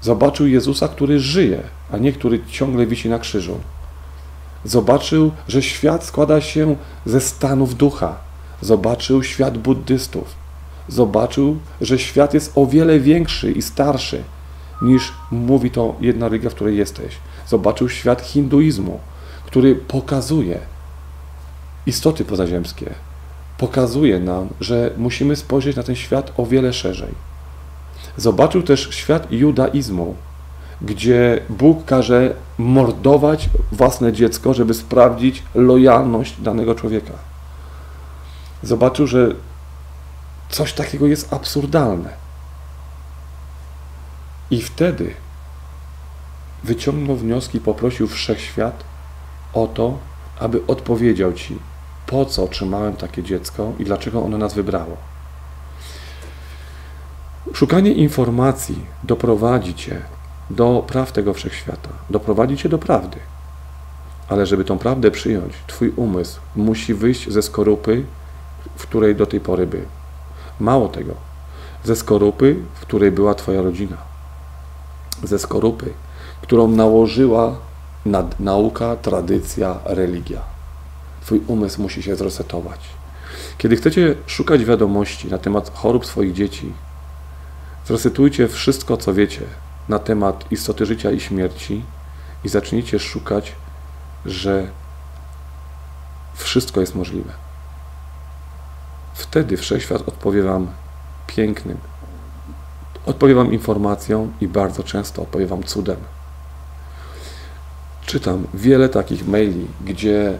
Zobaczył 0.00 0.46
Jezusa, 0.46 0.88
który 0.88 1.20
żyje, 1.20 1.62
a 1.92 1.98
nie 1.98 2.12
który 2.12 2.40
ciągle 2.50 2.86
wisi 2.86 3.08
na 3.08 3.18
krzyżu. 3.18 3.60
Zobaczył, 4.64 5.30
że 5.48 5.62
świat 5.62 6.04
składa 6.04 6.40
się 6.40 6.76
ze 7.06 7.20
stanów 7.20 7.74
ducha. 7.74 8.16
Zobaczył 8.60 9.22
świat 9.22 9.58
buddystów. 9.58 10.43
Zobaczył, 10.88 11.58
że 11.80 11.98
świat 11.98 12.34
jest 12.34 12.52
o 12.54 12.66
wiele 12.66 13.00
większy 13.00 13.52
i 13.52 13.62
starszy 13.62 14.22
niż 14.82 15.12
mówi 15.30 15.70
to 15.70 15.94
jedna 16.00 16.28
religia, 16.28 16.50
w 16.50 16.54
której 16.54 16.76
jesteś. 16.76 17.16
Zobaczył 17.46 17.88
świat 17.88 18.20
hinduizmu, 18.22 19.00
który 19.46 19.74
pokazuje 19.74 20.58
istoty 21.86 22.24
pozaziemskie. 22.24 22.94
Pokazuje 23.58 24.20
nam, 24.20 24.48
że 24.60 24.90
musimy 24.96 25.36
spojrzeć 25.36 25.76
na 25.76 25.82
ten 25.82 25.94
świat 25.94 26.32
o 26.36 26.46
wiele 26.46 26.72
szerzej. 26.72 27.14
Zobaczył 28.16 28.62
też 28.62 28.88
świat 28.90 29.32
judaizmu, 29.32 30.14
gdzie 30.82 31.40
Bóg 31.48 31.84
każe 31.84 32.34
mordować 32.58 33.50
własne 33.72 34.12
dziecko, 34.12 34.54
żeby 34.54 34.74
sprawdzić 34.74 35.42
lojalność 35.54 36.40
danego 36.40 36.74
człowieka. 36.74 37.12
Zobaczył, 38.62 39.06
że 39.06 39.34
coś 40.54 40.72
takiego 40.72 41.06
jest 41.06 41.32
absurdalne. 41.32 42.10
I 44.50 44.62
wtedy 44.62 45.14
wyciągnął 46.64 47.16
wnioski, 47.16 47.60
poprosił 47.60 48.06
wszechświat 48.06 48.84
o 49.52 49.66
to, 49.66 49.98
aby 50.38 50.66
odpowiedział 50.66 51.32
Ci, 51.32 51.58
po 52.06 52.26
co 52.26 52.44
otrzymałem 52.44 52.96
takie 52.96 53.22
dziecko 53.22 53.72
i 53.78 53.84
dlaczego 53.84 54.22
ono 54.22 54.38
nas 54.38 54.54
wybrało. 54.54 54.96
Szukanie 57.52 57.92
informacji 57.92 58.86
doprowadzi 59.04 59.74
Cię 59.74 60.02
do 60.50 60.84
praw 60.86 61.12
tego 61.12 61.34
wszechświata, 61.34 61.88
doprowadzi 62.10 62.56
Cię 62.56 62.68
do 62.68 62.78
prawdy. 62.78 63.18
Ale 64.28 64.46
żeby 64.46 64.64
tą 64.64 64.78
prawdę 64.78 65.10
przyjąć, 65.10 65.54
Twój 65.66 65.92
umysł 65.96 66.40
musi 66.56 66.94
wyjść 66.94 67.30
ze 67.30 67.42
skorupy, 67.42 68.04
w 68.76 68.82
której 68.82 69.16
do 69.16 69.26
tej 69.26 69.40
pory 69.40 69.66
był. 69.66 70.03
Mało 70.60 70.88
tego, 70.88 71.14
ze 71.84 71.96
skorupy, 71.96 72.56
w 72.74 72.80
której 72.80 73.10
była 73.10 73.34
Twoja 73.34 73.62
rodzina 73.62 74.14
ze 75.22 75.38
skorupy, 75.38 75.92
którą 76.42 76.68
nałożyła 76.68 77.56
nad 78.06 78.40
nauka, 78.40 78.96
tradycja, 78.96 79.78
religia. 79.84 80.40
Twój 81.22 81.40
umysł 81.46 81.82
musi 81.82 82.02
się 82.02 82.16
zresetować. 82.16 82.80
Kiedy 83.58 83.76
chcecie 83.76 84.14
szukać 84.26 84.64
wiadomości 84.64 85.28
na 85.28 85.38
temat 85.38 85.70
chorób 85.74 86.06
swoich 86.06 86.32
dzieci, 86.32 86.72
zresetujcie 87.86 88.48
wszystko, 88.48 88.96
co 88.96 89.14
wiecie 89.14 89.42
na 89.88 89.98
temat 89.98 90.52
istoty 90.52 90.86
życia 90.86 91.10
i 91.10 91.20
śmierci 91.20 91.84
i 92.44 92.48
zacznijcie 92.48 92.98
szukać, 92.98 93.52
że 94.26 94.66
wszystko 96.34 96.80
jest 96.80 96.94
możliwe. 96.94 97.43
Wtedy 99.14 99.56
wszechświat 99.56 100.08
odpowie 100.08 100.42
Wam 100.42 100.68
pięknym, 101.26 101.78
Odpowiem 103.06 103.36
Wam 103.36 103.52
informacją 103.52 104.32
i 104.40 104.48
bardzo 104.48 104.82
często 104.82 105.22
odpowiem 105.22 105.48
Wam 105.48 105.62
cudem. 105.62 105.96
Czytam 108.06 108.46
wiele 108.54 108.88
takich 108.88 109.28
maili, 109.28 109.66
gdzie 109.84 110.38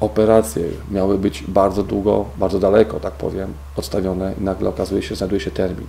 operacje 0.00 0.64
miały 0.90 1.18
być 1.18 1.42
bardzo 1.48 1.82
długo, 1.82 2.24
bardzo 2.36 2.58
daleko, 2.58 3.00
tak 3.00 3.12
powiem, 3.12 3.54
odstawione 3.76 4.34
i 4.40 4.44
nagle 4.44 4.68
okazuje 4.68 5.02
się, 5.02 5.14
znajduje 5.14 5.40
się 5.40 5.50
termin. 5.50 5.86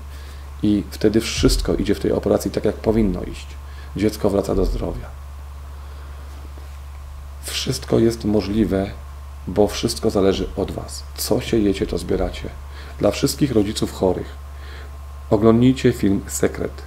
I 0.63 0.83
wtedy 0.91 1.21
wszystko 1.21 1.75
idzie 1.75 1.95
w 1.95 1.99
tej 1.99 2.11
operacji 2.11 2.51
tak, 2.51 2.65
jak 2.65 2.75
powinno 2.75 3.23
iść. 3.23 3.47
Dziecko 3.95 4.29
wraca 4.29 4.55
do 4.55 4.65
zdrowia. 4.65 5.07
Wszystko 7.43 7.99
jest 7.99 8.25
możliwe, 8.25 8.91
bo 9.49 9.67
wszystko 9.67 10.09
zależy 10.09 10.49
od 10.55 10.71
Was. 10.71 11.03
Co 11.17 11.41
siejecie, 11.41 11.87
to 11.87 11.97
zbieracie. 11.97 12.49
Dla 12.99 13.11
wszystkich 13.11 13.51
rodziców 13.51 13.93
chorych, 13.93 14.35
oglądnijcie 15.29 15.91
film 15.91 16.21
Sekret. 16.27 16.81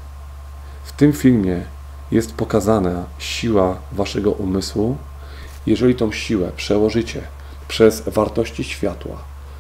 W 0.85 0.92
tym 0.92 1.12
filmie 1.12 1.62
jest 2.11 2.35
pokazana 2.35 3.05
siła 3.18 3.77
Waszego 3.92 4.31
umysłu. 4.31 4.96
Jeżeli 5.66 5.94
tą 5.94 6.12
siłę 6.12 6.53
przełożycie 6.57 7.22
przez 7.68 8.03
wartości 8.09 8.64
światła, 8.64 9.16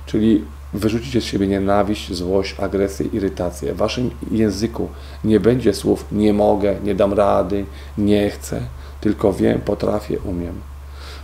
czyli 0.06 0.44
wyrzucicie 0.74 1.20
z 1.20 1.24
siebie 1.24 1.46
nienawiść, 1.46 2.12
złość, 2.14 2.54
agresję, 2.60 3.06
irytację. 3.06 3.74
W 3.74 3.76
waszym 3.76 4.10
języku 4.30 4.88
nie 5.24 5.40
będzie 5.40 5.74
słów 5.74 6.04
nie 6.12 6.32
mogę, 6.32 6.76
nie 6.84 6.94
dam 6.94 7.12
rady, 7.12 7.64
nie 7.98 8.30
chcę, 8.30 8.60
tylko 9.00 9.32
wiem, 9.32 9.60
potrafię, 9.60 10.18
umiem. 10.18 10.71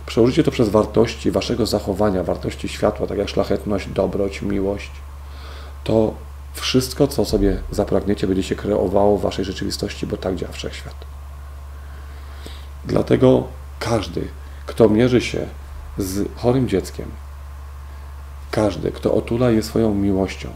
Przełożycie 0.09 0.43
to 0.43 0.51
przez 0.51 0.69
wartości 0.69 1.31
waszego 1.31 1.65
zachowania, 1.65 2.23
wartości 2.23 2.69
światła, 2.69 3.07
tak 3.07 3.17
jak 3.17 3.29
szlachetność, 3.29 3.87
dobroć, 3.87 4.41
miłość. 4.41 4.91
To 5.83 6.13
wszystko, 6.53 7.07
co 7.07 7.25
sobie 7.25 7.57
zapragniecie, 7.71 8.27
będzie 8.27 8.43
się 8.43 8.55
kreowało 8.55 9.17
w 9.17 9.21
waszej 9.21 9.45
rzeczywistości, 9.45 10.07
bo 10.07 10.17
tak 10.17 10.35
działa 10.35 10.51
wszechświat. 10.51 10.93
Dlatego 12.85 13.43
każdy, 13.79 14.27
kto 14.65 14.89
mierzy 14.89 15.21
się 15.21 15.45
z 15.97 16.27
chorym 16.35 16.69
dzieckiem, 16.69 17.05
każdy, 18.51 18.91
kto 18.91 19.13
otula 19.13 19.51
je 19.51 19.63
swoją 19.63 19.95
miłością, 19.95 20.49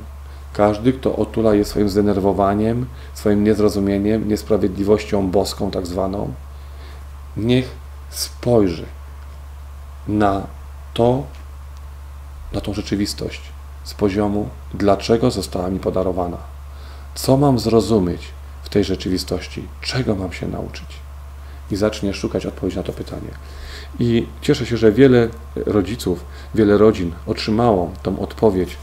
każdy, 0.54 0.94
kto 0.94 1.16
otula 1.16 1.54
je 1.54 1.66
swoim 1.66 1.90
zdenerwowaniem, 1.90 2.86
swoim 3.14 3.44
niezrozumieniem, 3.44 4.28
niesprawiedliwością 4.28 5.32
boską, 5.32 5.72
tak 5.72 5.88
zwaną, 5.88 6.34
niech 7.38 7.70
spojrzy 8.10 8.86
na 10.08 10.48
to, 10.94 11.24
na 12.54 12.62
tą 12.62 12.74
rzeczywistość 12.74 13.42
z 13.84 13.94
poziomu, 13.94 14.50
dlaczego 14.74 15.32
została 15.32 15.70
mi 15.70 15.80
podarowana. 15.80 16.38
Co 17.16 17.38
mam 17.38 17.60
zrozumieć 17.60 18.22
w 18.64 18.70
tej 18.70 18.84
rzeczywistości? 18.84 19.68
Czego 19.82 20.16
mam 20.16 20.34
się 20.34 20.48
nauczyć? 20.48 20.88
I 21.72 21.76
zacznie 21.76 22.14
szukać 22.14 22.46
odpowiedzi 22.46 22.78
na 22.78 22.84
to 22.84 22.94
pytanie. 22.94 23.32
I 24.00 24.28
cieszę 24.42 24.66
się, 24.66 24.78
że 24.78 24.92
wiele 24.92 25.30
rodziców, 25.56 26.26
wiele 26.56 26.78
rodzin 26.78 27.12
otrzymało 27.28 27.92
tą 28.04 28.20
odpowiedź 28.20 28.78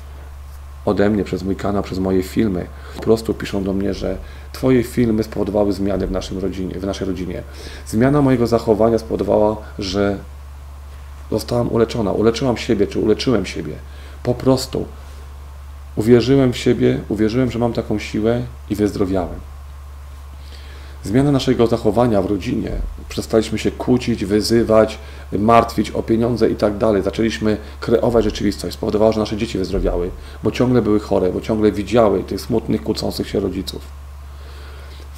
ode 0.85 1.11
mnie, 1.11 1.25
przez 1.25 1.43
mój 1.43 1.57
kanał, 1.57 1.83
przez 1.83 1.99
moje 1.99 2.23
filmy. 2.23 2.67
Po 2.97 3.03
prostu 3.03 3.35
piszą 3.35 3.65
do 3.65 3.73
mnie, 3.73 3.95
że 3.95 4.19
Twoje 4.53 4.85
filmy 4.85 5.23
spowodowały 5.23 5.73
zmiany 5.73 6.07
w, 6.07 6.11
naszym 6.11 6.39
rodzinie, 6.39 6.75
w 6.75 6.85
naszej 6.85 7.07
rodzinie. 7.07 7.43
Zmiana 7.87 8.23
mojego 8.23 8.47
zachowania 8.47 8.99
spowodowała, 8.99 9.57
że 9.79 10.19
zostałam 11.31 11.73
uleczona. 11.73 12.12
Uleczyłam 12.12 12.57
siebie, 12.57 12.87
czy 12.87 12.99
uleczyłem 12.99 13.47
siebie. 13.47 13.75
Po 14.23 14.35
prostu 14.35 14.87
uwierzyłem 15.97 16.53
w 16.53 16.57
siebie, 16.57 17.01
uwierzyłem, 17.09 17.51
że 17.51 17.59
mam 17.59 17.73
taką 17.73 17.99
siłę 17.99 18.43
i 18.71 18.75
wyzdrowiałem. 18.75 19.40
Zmiana 21.05 21.33
naszego 21.33 21.66
zachowania 21.66 22.23
w 22.23 22.27
rodzinie. 22.27 22.73
Przestaliśmy 23.09 23.59
się 23.59 23.71
kłócić, 23.71 24.25
wyzywać, 24.25 24.99
martwić 25.33 25.90
o 25.90 26.03
pieniądze 26.03 26.51
i 26.51 26.57
tak 26.57 26.79
dalej. 26.79 27.03
Zaczęliśmy 27.03 27.57
kreować 27.81 28.25
rzeczywistość. 28.25 28.75
Spowodowało, 28.75 29.12
że 29.12 29.21
nasze 29.21 29.37
dzieci 29.37 29.59
wyzdrowiały, 29.59 30.11
bo 30.43 30.51
ciągle 30.51 30.83
były 30.83 31.01
chore, 31.01 31.33
bo 31.33 31.40
ciągle 31.40 31.73
widziały 31.73 32.25
tych 32.25 32.40
smutnych, 32.40 32.83
kłócących 32.83 33.29
się 33.29 33.40
rodziców. 33.40 33.83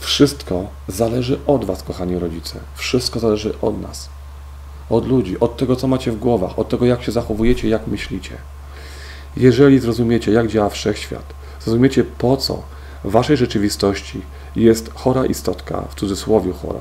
Wszystko 0.01 0.67
zależy 0.89 1.39
od 1.47 1.65
Was, 1.65 1.83
kochani 1.83 2.19
rodzice. 2.19 2.59
Wszystko 2.75 3.21
zależy 3.21 3.55
od 3.63 3.83
nas. 3.83 4.09
Od 4.91 5.09
ludzi, 5.09 5.41
od 5.41 5.57
tego, 5.57 5.77
co 5.77 5.89
macie 5.89 6.13
w 6.13 6.19
głowach, 6.19 6.59
od 6.59 6.69
tego, 6.69 6.87
jak 6.87 7.03
się 7.03 7.13
zachowujecie, 7.13 7.69
jak 7.69 7.87
myślicie. 7.87 8.37
Jeżeli 9.37 9.79
zrozumiecie, 9.79 10.33
jak 10.33 10.49
działa 10.49 10.69
wszechświat, 10.69 11.35
zrozumiecie, 11.61 12.05
po 12.05 12.37
co 12.37 12.63
w 13.05 13.11
Waszej 13.11 13.37
rzeczywistości 13.37 14.23
jest 14.57 14.95
chora 14.95 15.27
istotka, 15.27 15.85
w 15.91 15.95
cudzysłowie 15.95 16.53
chora, 16.53 16.81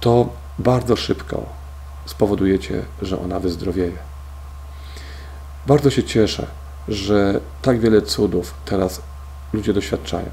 to 0.00 0.28
bardzo 0.58 0.96
szybko 0.96 1.46
spowodujecie, 2.06 2.82
że 3.02 3.20
ona 3.20 3.40
wyzdrowieje. 3.40 3.98
Bardzo 5.66 5.90
się 5.90 6.04
cieszę, 6.04 6.46
że 6.88 7.40
tak 7.62 7.80
wiele 7.80 8.02
cudów 8.02 8.54
teraz 8.64 9.02
ludzie 9.52 9.72
doświadczają. 9.72 10.30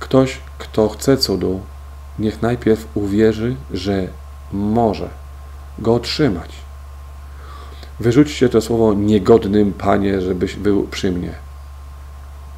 Ktoś, 0.00 0.38
kto 0.58 0.88
chce 0.88 1.16
cudu, 1.16 1.60
niech 2.18 2.42
najpierw 2.42 2.86
uwierzy, 2.94 3.56
że 3.72 4.08
może 4.52 5.21
go 5.78 5.94
otrzymać. 5.94 6.50
Wyrzućcie 8.00 8.48
to 8.48 8.60
słowo 8.60 8.94
niegodnym, 8.94 9.72
Panie, 9.72 10.20
żebyś 10.20 10.56
był 10.56 10.88
przy 10.88 11.12
mnie. 11.12 11.34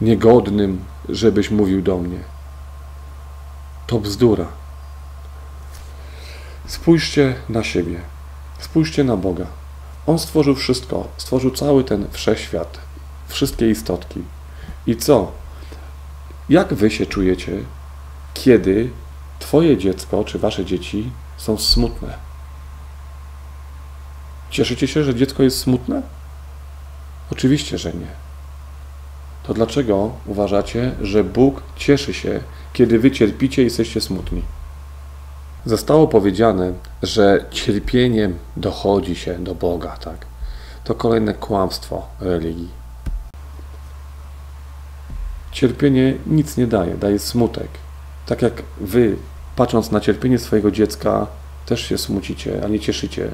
Niegodnym, 0.01 0.85
żebyś 1.09 1.51
mówił 1.51 1.83
do 1.83 1.99
mnie 1.99 2.19
to 3.87 3.99
bzdura. 3.99 4.47
Spójrzcie 6.67 7.35
na 7.49 7.65
siebie, 7.65 8.01
spójrzcie 8.59 9.05
na 9.05 9.17
Boga. 9.17 9.47
On 10.07 10.19
stworzył 10.19 10.55
wszystko, 10.55 11.09
stworzył 11.17 11.51
cały 11.51 11.85
ten 11.85 12.07
wszechświat, 12.11 12.79
wszystkie 13.29 13.71
istotki. 13.71 14.21
I 14.87 14.97
co? 14.97 15.33
Jak 16.49 16.75
wy 16.75 16.91
się 16.91 17.07
czujecie, 17.07 17.53
kiedy 18.35 18.91
Twoje 19.39 19.79
dziecko 19.79 20.25
czy 20.25 20.39
Wasze 20.39 20.65
dzieci 20.65 21.11
są 21.37 21.59
smutne? 21.59 22.24
Cieszycie 24.55 24.89
się, 24.89 25.05
że 25.05 25.15
dziecko 25.15 25.43
jest 25.43 25.59
smutne? 25.59 26.03
Oczywiście, 27.33 27.79
że 27.79 27.93
nie. 27.93 28.07
To 29.43 29.55
dlaczego 29.55 30.13
uważacie, 30.27 30.93
że 31.03 31.25
Bóg 31.25 31.63
cieszy 31.77 32.15
się, 32.15 32.41
kiedy 32.73 32.99
wy 32.99 33.11
cierpicie 33.11 33.63
i 33.63 33.65
jesteście 33.65 34.01
smutni. 34.01 34.43
Zostało 35.67 36.09
powiedziane, 36.09 36.73
że 37.03 37.45
cierpieniem 37.51 38.39
dochodzi 38.57 39.17
się 39.17 39.39
do 39.39 39.55
Boga, 39.55 39.97
tak? 39.97 40.27
To 40.85 40.95
kolejne 40.95 41.35
kłamstwo 41.35 42.07
religii. 42.21 42.71
Cierpienie 45.53 46.15
nic 46.27 46.57
nie 46.57 46.67
daje, 46.67 46.95
daje 46.95 47.19
smutek. 47.19 47.69
Tak 48.27 48.43
jak 48.43 48.63
wy, 48.81 49.17
patrząc 49.57 49.91
na 49.91 50.01
cierpienie 50.01 50.39
swojego 50.39 50.71
dziecka, 50.71 51.27
też 51.67 51.81
się 51.81 51.99
smucicie, 51.99 52.65
a 52.65 52.69
nie 52.69 52.81
cieszycie. 52.81 53.31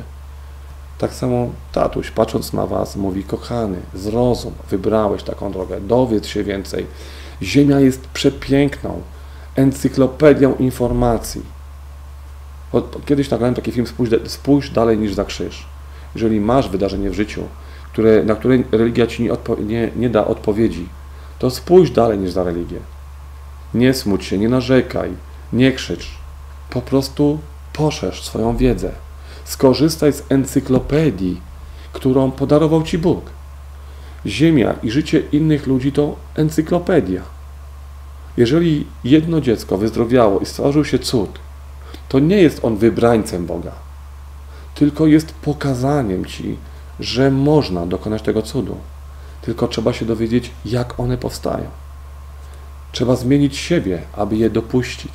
Tak 1.01 1.15
samo 1.15 1.49
tatuś, 1.73 2.11
patrząc 2.11 2.53
na 2.53 2.67
was, 2.67 2.97
mówi: 2.97 3.25
Kochany, 3.25 3.77
zrozum, 3.95 4.53
wybrałeś 4.71 5.23
taką 5.23 5.53
drogę, 5.53 5.81
dowiedz 5.81 6.27
się 6.27 6.45
więcej. 6.45 6.87
Ziemia 7.43 7.81
jest 7.81 8.09
przepiękną, 8.09 9.03
encyklopedią 9.57 10.55
informacji. 10.55 11.43
Kiedyś 13.07 13.31
nagrałem 13.31 13.55
taki 13.55 13.73
film 13.73 13.87
Spójrz, 13.87 14.11
spójrz 14.27 14.71
dalej 14.71 14.99
niż 14.99 15.15
za 15.15 15.25
krzyż. 15.25 15.67
Jeżeli 16.15 16.41
masz 16.41 16.69
wydarzenie 16.69 17.11
w 17.11 17.15
życiu, 17.15 17.43
które, 17.93 18.25
na 18.25 18.35
które 18.35 18.59
religia 18.73 19.07
ci 19.07 19.23
nie, 19.23 19.31
nie, 19.67 19.91
nie 19.97 20.11
da 20.11 20.27
odpowiedzi, 20.27 20.89
to 21.39 21.51
spójrz 21.51 21.91
dalej 21.91 22.19
niż 22.19 22.31
za 22.31 22.45
religię. 22.45 22.79
Nie 23.75 23.95
smuć 23.95 24.25
się, 24.25 24.39
nie 24.39 24.49
narzekaj, 24.49 25.11
nie 25.53 25.73
krzycz. 25.73 26.11
Po 26.71 26.83
prostu 26.83 27.39
poszerz 27.73 28.25
swoją 28.25 28.57
wiedzę. 28.57 28.93
Skorzystaj 29.51 30.13
z 30.13 30.23
encyklopedii, 30.29 31.41
którą 31.93 32.31
podarował 32.31 32.83
Ci 32.83 32.99
Bóg. 32.99 33.31
Ziemia 34.27 34.75
i 34.83 34.91
życie 34.91 35.23
innych 35.33 35.67
ludzi 35.67 35.93
to 35.93 36.17
encyklopedia. 36.35 37.23
Jeżeli 38.37 38.87
jedno 39.05 39.41
dziecko 39.41 39.79
wyzdrowiało 39.79 40.41
i 40.41 40.47
stworzył 40.47 40.85
się 40.85 40.99
cud, 40.99 41.39
to 42.09 42.19
nie 42.19 42.37
jest 42.37 42.65
on 42.65 42.77
wybrańcem 42.77 43.47
Boga, 43.47 43.73
tylko 44.75 45.07
jest 45.07 45.35
pokazaniem 45.35 46.25
ci, 46.25 46.57
że 47.01 47.31
można 47.31 47.87
dokonać 47.87 48.23
tego 48.23 48.43
cudu. 48.43 48.77
Tylko 49.43 49.69
trzeba 49.69 49.93
się 49.93 50.05
dowiedzieć, 50.07 50.51
jak 50.65 51.01
one 51.01 51.19
powstają. 51.19 51.67
Trzeba 52.93 53.17
zmienić 53.17 53.57
siebie, 53.57 54.03
aby 54.13 54.37
je 54.37 54.51
dopuścić. 54.51 55.13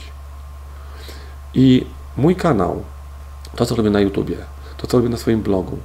I 1.53 1.85
mój 2.17 2.35
kanał, 2.35 2.83
to 3.55 3.65
co 3.65 3.75
robię 3.75 3.89
na 3.89 3.99
YouTubie, 3.99 4.37
to 4.77 4.87
co 4.87 4.97
robię 4.97 5.09
na 5.09 5.17
swoim 5.17 5.41
blogu, 5.41 5.77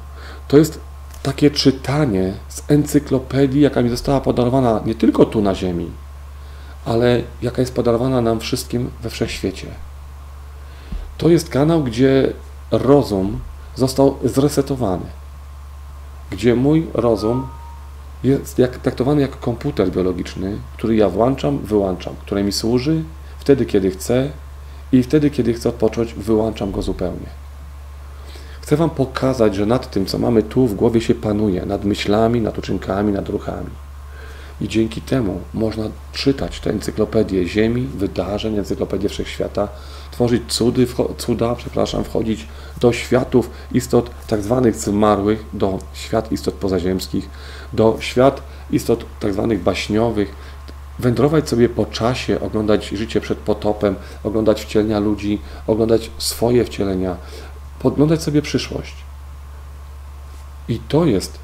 to 0.49 0.59
jest 0.59 0.81
takie 1.23 1.51
czytanie 1.51 2.35
z 2.49 2.63
encyklopedii, 2.69 3.61
jaka 3.61 3.83
mi 3.83 3.91
została 3.91 4.21
podarowana 4.21 4.81
nie 4.87 4.95
tylko 4.95 5.25
tu 5.25 5.43
na 5.43 5.55
Ziemi, 5.55 5.91
ale 6.85 7.23
jaka 7.43 7.63
jest 7.63 7.75
podarowana 7.75 8.21
nam 8.21 8.41
wszystkim 8.41 8.91
we 9.03 9.11
wszechświecie. 9.11 9.67
To 11.19 11.29
jest 11.29 11.49
kanał, 11.49 11.83
gdzie 11.83 12.33
rozum 12.71 13.41
został 13.77 14.17
zresetowany, 14.25 15.07
gdzie 16.31 16.55
mój 16.55 16.87
rozum 16.95 17.47
jest 18.25 18.59
jak, 18.59 18.79
traktowany 18.79 19.21
jak 19.21 19.41
komputer 19.41 19.91
biologiczny, 19.91 20.59
który 20.77 20.97
ja 20.97 21.09
włączam, 21.09 21.59
wyłączam, 21.59 22.15
który 22.21 22.45
mi 22.45 22.53
służy 22.53 23.03
wtedy, 23.39 23.67
kiedy 23.67 23.91
chcę 23.91 24.31
i 24.93 25.03
wtedy, 25.03 25.31
kiedy 25.31 25.55
chcę 25.55 25.69
odpocząć, 25.69 26.15
wyłączam 26.15 26.73
go 26.73 26.83
zupełnie. 26.83 27.40
Chcę 28.61 28.77
Wam 28.77 28.91
pokazać, 28.91 29.55
że 29.55 29.67
nad 29.67 29.91
tym, 29.91 30.07
co 30.07 30.19
mamy 30.19 30.43
tu 30.43 30.67
w 30.67 30.75
głowie, 30.75 31.01
się 31.01 31.15
panuje, 31.15 31.67
nad 31.67 31.85
myślami, 31.85 32.41
nad 32.41 32.59
uczynkami, 32.59 33.13
nad 33.13 33.29
ruchami. 33.29 33.71
I 34.61 34.69
dzięki 34.69 35.01
temu 35.01 35.41
można 35.55 35.85
czytać 36.13 36.61
te 36.61 36.71
encyklopedie 36.71 37.49
Ziemi, 37.49 37.83
wydarzeń, 37.83 38.59
encyklopedię 38.59 39.09
Wszechświata, 39.09 39.69
tworzyć 40.11 40.43
cudy, 40.49 40.87
cuda, 41.19 41.55
przepraszam, 41.55 42.05
wchodzić 42.05 42.47
do 42.81 42.93
światów 42.93 43.51
istot 43.73 44.11
tak 44.27 44.43
zwanych 44.43 44.77
zmarłych, 44.77 45.45
do 45.53 45.79
świat 45.93 46.33
istot 46.33 46.55
pozaziemskich, 46.55 47.29
do 47.73 47.97
świat 48.01 48.43
istot 48.71 49.05
tak 49.21 49.33
zwanych 49.33 49.63
baśniowych, 49.63 50.35
wędrować 50.99 51.49
sobie 51.49 51.69
po 51.69 51.87
czasie, 51.87 52.41
oglądać 52.41 52.89
życie 52.89 53.21
przed 53.21 53.39
potopem, 53.39 53.95
oglądać 54.25 54.63
wcielenia 54.63 54.99
ludzi, 54.99 55.39
oglądać 55.67 56.11
swoje 56.19 56.65
wcielenia, 56.65 57.17
podglądać 57.81 58.23
sobie 58.23 58.43
przyszłość. 58.43 58.95
I 60.69 60.79
to 60.89 61.05
jest 61.05 61.39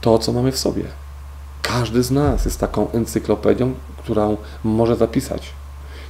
to, 0.00 0.18
co 0.18 0.32
mamy 0.32 0.52
w 0.52 0.58
sobie. 0.58 0.84
Każdy 1.62 2.02
z 2.02 2.10
nas 2.10 2.44
jest 2.44 2.60
taką 2.60 2.90
encyklopedią, 2.90 3.74
którą 3.98 4.36
może 4.64 4.96
zapisać, 4.96 5.52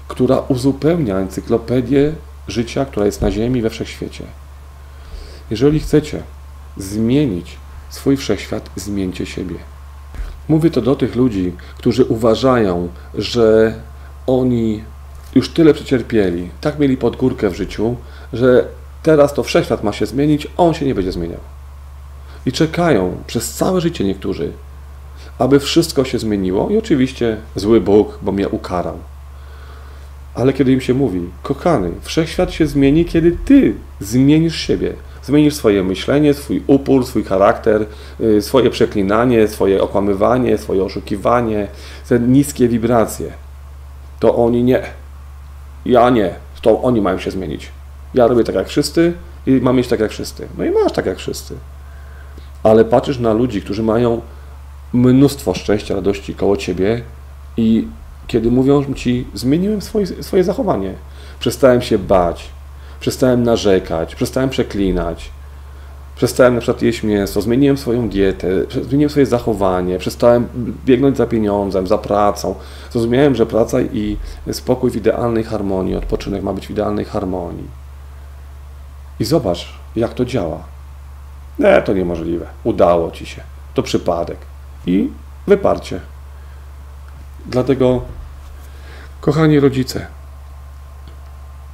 która 0.09 0.39
uzupełnia 0.39 1.17
encyklopedię 1.17 2.13
życia, 2.49 2.85
która 2.85 3.07
jest 3.07 3.21
na 3.21 3.31
Ziemi 3.31 3.63
we 3.63 3.71
wszechświecie. 3.71 4.25
Jeżeli 5.51 5.81
chcecie 5.81 6.23
zmienić 6.77 7.57
swój 7.91 8.17
wszechświat, 8.17 8.71
zmieńcie 8.77 9.27
siebie. 9.27 9.57
Mówię 10.49 10.71
to 10.71 10.81
do 10.81 10.97
tych 10.97 11.17
ludzi, 11.17 11.53
którzy 11.79 12.05
uważają, 12.05 12.89
że 13.15 13.75
oni 14.27 14.85
już 15.35 15.49
tyle 15.49 15.75
przecierpieli, 15.75 16.51
tak 16.61 16.79
mieli 16.79 16.97
pod 16.97 17.17
górkę 17.17 17.51
w 17.51 17.57
życiu, 17.57 17.97
że 18.33 18.69
teraz 19.07 19.35
to 19.35 19.43
wszechświat 19.43 19.85
ma 19.85 19.93
się 19.93 20.07
zmienić, 20.07 20.49
on 20.57 20.75
się 20.75 20.87
nie 20.87 20.95
będzie 20.95 21.13
zmieniał. 21.13 21.41
I 22.47 22.53
czekają 22.53 23.17
przez 23.27 23.55
całe 23.55 23.81
życie 23.81 24.05
niektórzy, 24.05 24.53
aby 25.39 25.61
wszystko 25.61 26.05
się 26.05 26.19
zmieniło 26.19 26.71
i 26.71 26.79
oczywiście 26.79 27.37
zły 27.57 27.81
Bóg, 27.81 28.19
bo 28.23 28.33
mnie 28.33 28.49
ukarał. 28.49 28.99
Ale 30.35 30.53
kiedy 30.53 30.73
im 30.73 30.81
się 30.81 30.95
mówi, 30.95 31.21
kochany, 31.43 31.91
wszechświat 32.03 32.53
się 32.53 32.67
zmieni, 32.67 33.05
kiedy 33.05 33.37
ty 33.45 33.75
zmienisz 34.01 34.57
siebie, 34.57 34.93
zmienisz 35.23 35.55
swoje 35.55 35.85
myślenie, 35.85 36.35
swój 36.35 36.63
upór, 36.67 37.07
swój 37.07 37.25
charakter, 37.25 37.87
y, 38.21 38.43
swoje 38.43 38.71
przeklinanie, 38.71 39.49
swoje 39.49 39.83
okłamywanie, 39.83 40.59
swoje 40.59 40.85
oszukiwanie, 40.85 41.69
te 42.09 42.21
niskie 42.21 42.69
wibracje, 42.69 43.33
to 44.21 44.37
oni 44.37 44.65
nie. 44.65 44.83
Ja 45.85 46.11
nie. 46.11 46.35
To 46.63 46.83
oni 46.83 47.01
mają 47.01 47.19
się 47.19 47.31
zmienić. 47.31 47.76
Ja 48.15 48.27
robię 48.27 48.45
tak 48.45 48.55
jak 48.55 48.69
wszyscy 48.69 49.13
i 49.47 49.51
mam 49.51 49.77
mieć 49.77 49.89
tak 49.89 50.01
jak 50.01 50.11
wszyscy. 50.11 50.49
No 50.59 50.65
i 50.65 50.71
masz 50.71 50.93
tak 50.93 51.07
jak 51.07 51.19
wszyscy. 51.19 51.55
Ale 52.63 52.85
patrzysz 52.85 53.19
na 53.19 53.33
ludzi, 53.33 53.63
którzy 53.63 53.83
mają 53.83 54.21
mnóstwo 54.93 55.55
szczęścia, 55.55 55.95
radości 55.95 56.35
koło 56.35 56.57
ciebie 56.57 57.03
i 57.57 57.89
kiedy 58.27 58.51
mówią 58.51 58.95
ci, 58.95 59.27
zmieniłem 59.35 59.83
swoje, 59.83 60.07
swoje 60.07 60.45
zachowanie, 60.45 60.95
przestałem 61.41 61.83
się 61.83 61.99
bać, 61.99 62.49
przestałem 63.01 63.43
narzekać, 63.43 64.15
przestałem 64.15 64.51
przeklinać, 64.51 65.31
przestałem 66.17 66.55
na 66.55 66.61
przykład 66.61 66.83
jeść 66.83 67.03
mięso, 67.03 67.43
zmieniłem 67.43 67.77
swoją 67.77 68.09
dietę, 68.09 68.49
zmieniłem 68.83 69.11
swoje 69.11 69.27
zachowanie, 69.27 69.99
przestałem 69.99 70.49
biegnąć 70.85 71.17
za 71.17 71.27
pieniądzem, 71.27 71.87
za 71.87 71.99
pracą. 71.99 72.55
Zrozumiałem, 72.93 73.35
że 73.35 73.47
praca 73.47 73.81
i 73.81 74.17
spokój 74.53 74.91
w 74.91 74.97
idealnej 74.97 75.45
harmonii, 75.45 75.97
odpoczynek 75.97 76.43
ma 76.43 76.53
być 76.53 76.67
w 76.67 76.71
idealnej 76.71 77.05
harmonii. 77.05 77.86
I 79.21 79.25
zobacz, 79.25 79.69
jak 79.97 80.15
to 80.15 80.25
działa. 80.25 80.65
Nie, 81.59 81.83
to 81.83 81.93
niemożliwe. 81.93 82.47
Udało 82.65 83.11
ci 83.11 83.27
się. 83.27 83.43
To 83.75 83.83
przypadek. 83.83 84.39
I 84.87 85.11
wyparcie. 85.47 86.01
Dlatego, 87.47 88.03
kochani 89.21 89.61
rodzice, 89.61 90.07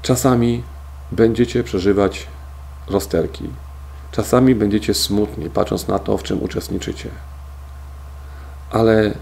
czasami 0.03 0.63
będziecie 1.13 1.65
przeżywać 1.65 2.27
rozterki. 2.89 3.51
Czasami 4.11 4.55
będziecie 4.55 4.95
smutni, 4.95 5.51
patrząc 5.51 5.89
na 5.89 5.99
to, 5.99 6.19
w 6.19 6.23
czym 6.23 6.43
uczestniczycie. 6.43 7.11
Ale 8.71 9.15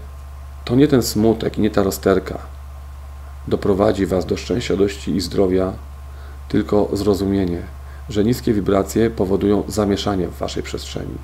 to 0.65 0.75
nie 0.75 0.87
ten 0.87 1.03
smutek 1.03 1.57
i 1.57 1.61
nie 1.61 1.69
ta 1.69 1.83
rozterka 1.83 2.37
doprowadzi 3.47 4.05
Was 4.05 4.25
do 4.25 4.37
szczęścia, 4.37 4.75
dości 4.75 5.15
i 5.15 5.21
zdrowia, 5.21 5.73
tylko 6.49 6.89
zrozumienie, 6.93 7.61
że 8.09 8.23
niskie 8.23 8.53
wibracje 8.53 9.09
powodują 9.09 9.63
zamieszanie 9.67 10.27
w 10.27 10.37
Waszej 10.37 10.63
przestrzeni, 10.63 11.17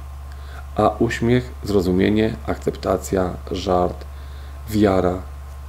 a 0.75 0.89
uśmiech, 0.99 1.51
zrozumienie, 1.63 2.35
akceptacja, 2.47 3.33
żart, 3.51 4.05
wiara 4.69 5.21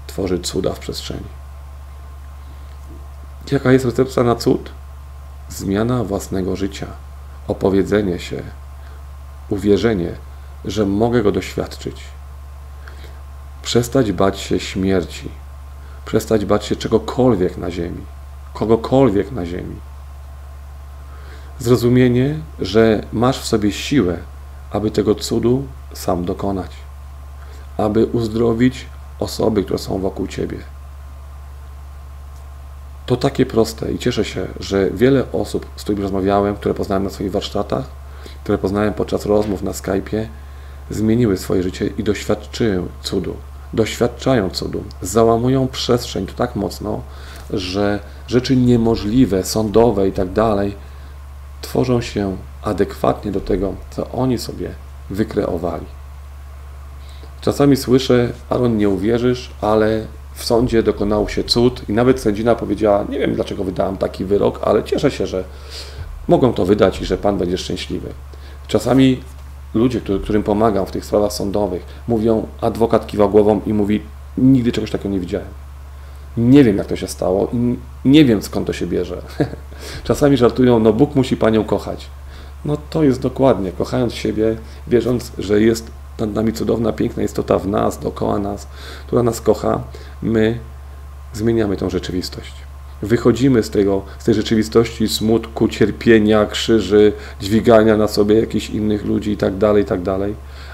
tworzy 0.06 0.38
cuda 0.38 0.72
w 0.74 0.78
przestrzeni. 0.78 1.38
Jaka 3.52 3.72
jest 3.72 3.84
recepta 3.84 4.22
na 4.22 4.34
cud? 4.34 4.70
Zmiana 5.48 6.04
własnego 6.04 6.56
życia, 6.56 6.86
opowiedzenie 7.48 8.18
się, 8.18 8.42
uwierzenie, 9.48 10.12
że 10.64 10.86
mogę 10.86 11.22
go 11.22 11.32
doświadczyć. 11.32 12.04
Przestać 13.62 14.12
bać 14.12 14.40
się 14.40 14.60
śmierci, 14.60 15.28
przestać 16.04 16.44
bać 16.44 16.64
się 16.64 16.76
czegokolwiek 16.76 17.56
na 17.56 17.70
ziemi, 17.70 18.04
kogokolwiek 18.54 19.32
na 19.32 19.46
ziemi. 19.46 19.76
Zrozumienie, 21.58 22.38
że 22.60 23.02
masz 23.12 23.40
w 23.40 23.46
sobie 23.46 23.72
siłę, 23.72 24.18
aby 24.70 24.90
tego 24.90 25.14
cudu 25.14 25.64
sam 25.92 26.24
dokonać, 26.24 26.70
aby 27.76 28.06
uzdrowić 28.06 28.86
osoby, 29.18 29.64
które 29.64 29.78
są 29.78 29.98
wokół 29.98 30.26
ciebie. 30.26 30.58
To 33.06 33.16
takie 33.16 33.46
proste 33.46 33.92
i 33.92 33.98
cieszę 33.98 34.24
się, 34.24 34.46
że 34.60 34.90
wiele 34.90 35.32
osób, 35.32 35.66
z 35.76 35.82
którymi 35.82 36.02
rozmawiałem, 36.02 36.56
które 36.56 36.74
poznałem 36.74 37.04
na 37.04 37.10
swoich 37.10 37.32
warsztatach, 37.32 37.84
które 38.42 38.58
poznałem 38.58 38.94
podczas 38.94 39.26
rozmów 39.26 39.62
na 39.62 39.70
Skype'ie, 39.70 40.26
zmieniły 40.90 41.36
swoje 41.36 41.62
życie 41.62 41.86
i 41.98 42.04
doświadczyły 42.04 42.88
cudu. 43.02 43.36
Doświadczają 43.72 44.50
cudu, 44.50 44.84
załamują 45.02 45.68
przestrzeń 45.68 46.26
to 46.26 46.32
tak 46.32 46.56
mocno, 46.56 47.02
że 47.50 48.00
rzeczy 48.26 48.56
niemożliwe, 48.56 49.44
sądowe 49.44 50.08
i 50.08 50.12
tak 50.12 50.32
dalej 50.32 50.76
tworzą 51.62 52.00
się 52.00 52.36
adekwatnie 52.62 53.32
do 53.32 53.40
tego, 53.40 53.74
co 53.90 54.10
oni 54.10 54.38
sobie 54.38 54.70
wykreowali. 55.10 55.86
Czasami 57.40 57.76
słyszę, 57.76 58.32
Aaron, 58.50 58.76
nie 58.76 58.88
uwierzysz, 58.88 59.50
ale 59.60 60.06
w 60.34 60.44
sądzie 60.44 60.82
dokonał 60.82 61.28
się 61.28 61.44
cud 61.44 61.88
i 61.88 61.92
nawet 61.92 62.20
sędzina 62.20 62.54
powiedziała, 62.54 63.04
nie 63.08 63.18
wiem 63.18 63.34
dlaczego 63.34 63.64
wydałam 63.64 63.96
taki 63.96 64.24
wyrok, 64.24 64.60
ale 64.62 64.84
cieszę 64.84 65.10
się, 65.10 65.26
że 65.26 65.44
mogą 66.28 66.52
to 66.52 66.64
wydać 66.64 67.00
i 67.00 67.04
że 67.04 67.18
Pan 67.18 67.38
będzie 67.38 67.58
szczęśliwy. 67.58 68.08
Czasami 68.68 69.20
ludzie, 69.74 70.00
którym 70.00 70.42
pomagam 70.42 70.86
w 70.86 70.90
tych 70.90 71.04
sprawach 71.04 71.32
sądowych, 71.32 71.82
mówią, 72.08 72.46
adwokat 72.60 73.06
kiwa 73.06 73.28
głową 73.28 73.60
i 73.66 73.72
mówi, 73.72 74.02
nigdy 74.38 74.72
czegoś 74.72 74.90
takiego 74.90 75.10
nie 75.10 75.20
widziałem. 75.20 75.48
Nie 76.38 76.64
wiem, 76.64 76.76
jak 76.76 76.86
to 76.86 76.96
się 76.96 77.08
stało 77.08 77.48
i 77.52 77.76
nie 78.04 78.24
wiem, 78.24 78.42
skąd 78.42 78.66
to 78.66 78.72
się 78.72 78.86
bierze. 78.86 79.22
Czasami 80.04 80.36
żartują, 80.36 80.78
no 80.78 80.92
Bóg 80.92 81.14
musi 81.14 81.36
Panią 81.36 81.64
kochać. 81.64 82.06
No 82.64 82.76
to 82.90 83.02
jest 83.02 83.20
dokładnie, 83.20 83.72
kochając 83.72 84.14
siebie, 84.14 84.56
wierząc, 84.88 85.32
że 85.38 85.60
jest 85.60 85.90
nad 86.18 86.34
nami 86.34 86.52
cudowna, 86.52 86.92
piękna 86.92 87.22
istota 87.22 87.58
w 87.58 87.66
nas, 87.66 87.98
dookoła 87.98 88.38
nas, 88.38 88.66
która 89.06 89.22
nas 89.22 89.40
kocha, 89.40 89.80
my 90.22 90.58
zmieniamy 91.32 91.76
tą 91.76 91.90
rzeczywistość. 91.90 92.52
Wychodzimy 93.02 93.62
z, 93.62 93.70
tego, 93.70 94.02
z 94.18 94.24
tej 94.24 94.34
rzeczywistości 94.34 95.08
smutku, 95.08 95.68
cierpienia, 95.68 96.46
krzyży, 96.46 97.12
dźwigania 97.40 97.96
na 97.96 98.08
sobie 98.08 98.40
jakichś 98.40 98.70
innych 98.70 99.04
ludzi 99.04 99.30
itd., 99.30 99.58
tak 99.60 99.76
itd., 99.76 100.18
tak 100.18 100.30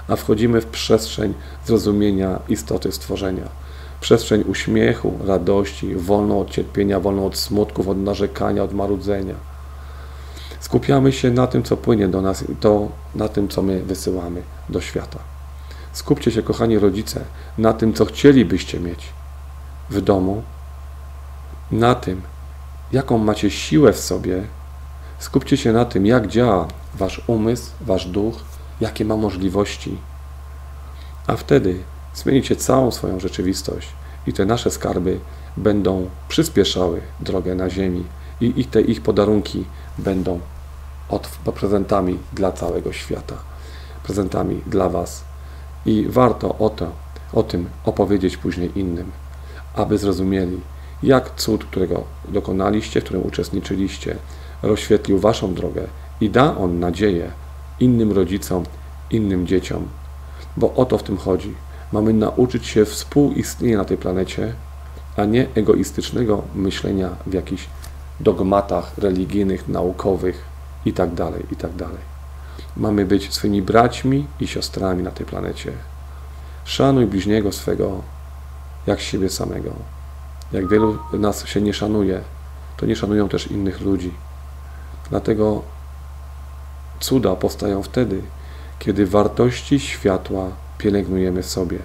a 0.07 0.15
wchodzimy 0.15 0.61
w 0.61 0.65
przestrzeń 0.65 1.33
zrozumienia 1.65 2.39
istoty 2.49 2.91
stworzenia. 2.91 3.64
Przestrzeń 4.05 4.43
uśmiechu, 4.47 5.19
radości, 5.27 5.95
wolną 5.95 6.41
od 6.41 6.49
cierpienia, 6.49 6.99
wolną 6.99 7.25
od 7.25 7.37
smutków, 7.37 7.87
od 7.87 7.97
narzekania, 7.97 8.63
od 8.63 8.73
marudzenia. 8.73 9.35
Skupiamy 10.59 11.11
się 11.11 11.31
na 11.31 11.47
tym, 11.47 11.63
co 11.63 11.77
płynie 11.77 12.07
do 12.07 12.21
nas 12.21 12.49
i 12.49 12.55
to 12.55 12.87
na 13.15 13.27
tym, 13.29 13.47
co 13.47 13.61
my 13.61 13.83
wysyłamy 13.83 14.41
do 14.69 14.81
świata. 14.81 15.19
Skupcie 15.93 16.31
się, 16.31 16.43
kochani 16.43 16.79
rodzice, 16.79 17.21
na 17.57 17.73
tym, 17.73 17.93
co 17.93 18.05
chcielibyście 18.05 18.79
mieć 18.79 19.07
w 19.89 20.01
domu, 20.01 20.43
na 21.71 21.95
tym, 21.95 22.21
jaką 22.91 23.17
macie 23.17 23.51
siłę 23.51 23.93
w 23.93 23.99
sobie. 23.99 24.43
Skupcie 25.19 25.57
się 25.57 25.73
na 25.73 25.85
tym, 25.85 26.05
jak 26.05 26.27
działa 26.27 26.67
wasz 26.95 27.21
umysł, 27.27 27.71
wasz 27.81 28.05
duch, 28.05 28.35
jakie 28.81 29.05
ma 29.05 29.17
możliwości. 29.17 29.97
a 31.27 31.35
wtedy 31.35 31.83
zmienicie 32.15 32.55
całą 32.55 32.91
swoją 32.91 33.19
rzeczywistość 33.19 33.87
i 34.27 34.33
te 34.33 34.45
nasze 34.45 34.71
skarby 34.71 35.19
będą 35.57 36.09
przyspieszały 36.27 37.01
drogę 37.19 37.55
na 37.55 37.69
ziemi 37.69 38.03
i, 38.41 38.53
i 38.57 38.65
te 38.65 38.81
ich 38.81 39.01
podarunki 39.01 39.65
będą 39.97 40.39
od, 41.09 41.27
prezentami 41.55 42.19
dla 42.33 42.51
całego 42.51 42.93
świata, 42.93 43.35
prezentami 44.03 44.61
dla 44.67 44.89
Was. 44.89 45.23
I 45.85 46.05
warto 46.09 46.57
o, 46.57 46.69
to, 46.69 46.91
o 47.33 47.43
tym 47.43 47.69
opowiedzieć 47.85 48.37
później 48.37 48.79
innym, 48.79 49.11
aby 49.75 49.97
zrozumieli, 49.97 50.59
jak 51.03 51.35
cud, 51.35 51.65
którego 51.65 52.03
dokonaliście, 52.27 53.01
w 53.01 53.03
którym 53.03 53.25
uczestniczyliście, 53.25 54.15
rozświetlił 54.63 55.19
Waszą 55.19 55.53
drogę 55.53 55.87
i 56.21 56.29
da 56.29 56.57
on 56.57 56.79
nadzieję 56.79 57.31
innym 57.79 58.11
rodzicom, 58.11 58.63
innym 59.11 59.47
dzieciom. 59.47 59.87
Bo 60.57 60.73
o 60.73 60.85
to 60.85 60.97
w 60.97 61.03
tym 61.03 61.17
chodzi. 61.17 61.53
Mamy 61.95 62.13
nauczyć 62.13 62.67
się 62.67 62.85
współistnienia 62.85 63.77
na 63.77 63.85
tej 63.85 63.97
planecie, 63.97 64.53
a 65.17 65.25
nie 65.25 65.47
egoistycznego 65.55 66.43
myślenia 66.55 67.09
w 67.27 67.33
jakichś 67.33 67.67
dogmatach 68.19 68.97
religijnych, 68.97 69.67
naukowych 69.67 70.45
itd. 70.85 71.15
Tak 71.15 71.51
itd. 71.51 71.85
Tak 71.85 71.89
Mamy 72.77 73.05
być 73.05 73.33
swymi 73.33 73.61
braćmi 73.61 74.27
i 74.39 74.47
siostrami 74.47 75.03
na 75.03 75.11
tej 75.11 75.25
planecie. 75.25 75.71
Szanuj 76.65 77.05
bliźniego 77.05 77.51
swego 77.51 78.01
jak 78.87 78.99
siebie 78.99 79.29
samego. 79.29 79.71
Jak 80.51 80.67
wielu 80.67 80.97
nas 81.13 81.47
się 81.47 81.61
nie 81.61 81.73
szanuje, 81.73 82.21
to 82.77 82.85
nie 82.85 82.95
szanują 82.95 83.29
też 83.29 83.47
innych 83.47 83.81
ludzi. 83.81 84.11
Dlatego 85.09 85.61
cuda 86.99 87.35
powstają 87.35 87.83
wtedy, 87.83 88.21
kiedy 88.79 89.05
wartości 89.05 89.79
światła 89.79 90.64
pielęgnujemy 90.77 91.43
sobie. 91.43 91.79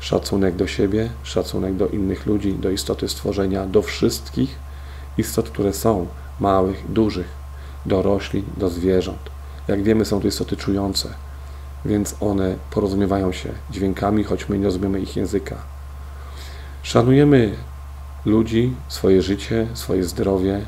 Szacunek 0.00 0.56
do 0.56 0.66
siebie, 0.66 1.10
szacunek 1.22 1.76
do 1.76 1.88
innych 1.88 2.26
ludzi, 2.26 2.54
do 2.54 2.70
istoty 2.70 3.08
stworzenia, 3.08 3.66
do 3.66 3.82
wszystkich 3.82 4.58
istot, 5.18 5.50
które 5.50 5.72
są, 5.72 6.06
małych, 6.40 6.92
dużych, 6.92 7.28
do 7.86 8.02
roślin, 8.02 8.44
do 8.56 8.68
zwierząt. 8.70 9.30
Jak 9.68 9.82
wiemy, 9.82 10.04
są 10.04 10.20
to 10.20 10.28
istoty 10.28 10.56
czujące, 10.56 11.08
więc 11.84 12.16
one 12.20 12.56
porozumiewają 12.70 13.32
się 13.32 13.48
dźwiękami, 13.70 14.24
choć 14.24 14.48
my 14.48 14.58
nie 14.58 14.64
rozumiemy 14.64 15.00
ich 15.00 15.16
języka. 15.16 15.56
Szanujemy 16.82 17.54
ludzi, 18.24 18.74
swoje 18.88 19.22
życie, 19.22 19.66
swoje 19.74 20.04
zdrowie. 20.04 20.60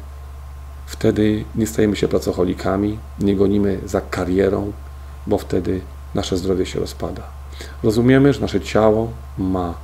Wtedy 0.87 1.45
nie 1.55 1.67
stajemy 1.67 1.97
się 1.97 2.09
pracocholikami, 2.09 2.99
nie 3.21 3.37
gonimy 3.37 3.79
za 3.85 4.01
karierą, 4.01 4.73
bo 5.27 5.39
wtedy 5.39 5.81
nasze 6.15 6.37
zdrowie 6.37 6.67
się 6.67 6.81
rozpada. 6.81 7.23
Rozumiemy, 7.83 8.33
że 8.33 8.41
nasze 8.41 8.61
ciało 8.61 9.13
ma 9.39 9.75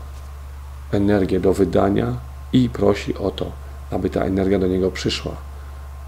energię 0.93 1.41
do 1.41 1.53
wydania 1.53 2.15
i 2.53 2.69
prosi 2.69 3.17
o 3.17 3.31
to, 3.31 3.53
aby 3.91 4.11
ta 4.11 4.25
energia 4.25 4.59
do 4.59 4.67
niego 4.67 4.91
przyszła. 4.91 5.33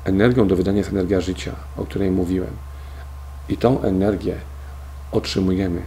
Energią 0.05 0.49
do 0.49 0.57
wydania 0.57 0.79
jest 0.79 0.91
energia 0.91 1.21
życia, 1.21 1.53
o 1.77 1.85
której 1.85 2.11
mówiłem. 2.11 2.57
I 3.49 3.57
tą 3.57 3.83
energię 3.83 4.37
otrzymujemy, 5.13 5.83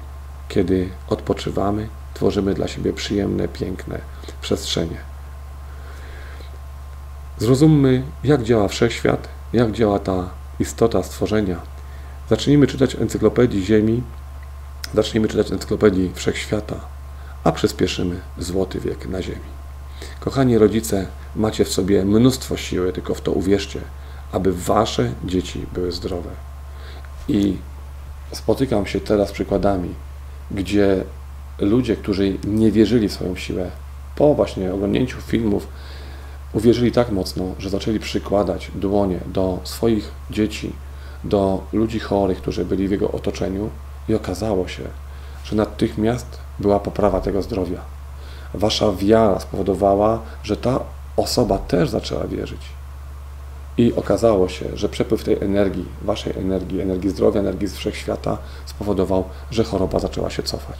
kiedy 0.48 0.90
odpoczywamy, 1.08 1.88
tworzymy 2.14 2.54
dla 2.54 2.68
siebie 2.68 2.94
przyjemne, 2.94 3.48
piękne 3.48 4.00
przestrzenie. 4.42 4.98
Zrozummy, 7.38 8.04
jak 8.24 8.44
działa 8.44 8.68
wszechświat, 8.68 9.28
jak 9.54 9.72
działa 9.72 10.00
ta 10.00 10.30
istota 10.60 11.04
stworzenia. 11.04 11.58
Zacznijmy 12.30 12.68
czytać 12.68 12.96
encyklopedii 12.96 13.66
Ziemi, 13.66 14.04
zacznijmy 14.93 15.28
czytać 15.28 15.52
encyklopedii 15.52 16.12
Wszechświata, 16.15 16.76
a 17.43 17.52
przyspieszymy 17.52 18.19
złoty 18.38 18.80
wiek 18.80 19.08
na 19.08 19.21
Ziemi. 19.21 19.56
Kochani 20.19 20.58
rodzice, 20.58 21.08
macie 21.36 21.65
w 21.65 21.69
sobie 21.69 22.06
mnóstwo 22.06 22.58
siły, 22.58 22.93
tylko 22.93 23.15
w 23.15 23.21
to 23.21 23.32
uwierzcie, 23.32 23.82
aby 24.32 24.54
wasze 24.54 25.12
dzieci 25.24 25.65
były 25.74 25.91
zdrowe. 25.91 26.30
I 27.28 27.58
spotykam 28.32 28.86
się 28.86 29.00
teraz 29.00 29.30
z 29.30 29.32
przykładami, 29.32 29.89
gdzie 30.52 31.04
ludzie, 31.60 31.95
którzy 31.95 32.38
nie 32.43 32.71
wierzyli 32.71 33.10
w 33.10 33.13
swoją 33.13 33.36
siłę, 33.36 33.71
po 34.15 34.36
właśnie 34.36 34.74
oglądnięciu 34.74 35.21
filmów, 35.21 35.67
uwierzyli 36.54 36.91
tak 36.91 37.12
mocno, 37.12 37.56
że 37.60 37.69
zaczęli 37.69 38.00
przykładać 38.00 38.71
dłonie 38.76 39.19
do 39.26 39.60
swoich 39.63 40.12
dzieci, 40.32 40.74
do 41.24 41.63
ludzi 41.74 42.00
chorych, 42.00 42.38
którzy 42.38 42.65
byli 42.65 42.88
w 42.88 42.91
jego 42.91 43.12
otoczeniu, 43.12 43.69
i 44.10 44.15
okazało 44.15 44.68
się, 44.68 44.84
że 45.44 45.56
natychmiast 45.56 46.39
była 46.60 46.80
poprawa 46.80 47.22
tego 47.22 47.41
zdrowia. 47.41 47.82
Wasza 48.54 48.91
wiara 48.91 49.39
spowodowała, 49.39 50.20
że 50.44 50.58
ta 50.58 50.80
osoba 51.18 51.58
też 51.58 51.89
zaczęła 51.89 52.28
wierzyć. 52.28 52.62
I 53.78 53.94
okazało 53.96 54.50
się, 54.50 54.65
że 54.78 54.89
przepływ 54.89 55.24
tej 55.24 55.44
energii, 55.44 55.86
waszej 56.02 56.38
energii, 56.38 56.82
energii 56.82 57.10
zdrowia, 57.10 57.39
energii 57.39 57.68
z 57.68 57.76
wszechświata 57.76 58.38
spowodował, 58.65 59.24
że 59.52 59.63
choroba 59.63 60.00
zaczęła 60.00 60.30
się 60.30 60.44
cofać. 60.44 60.80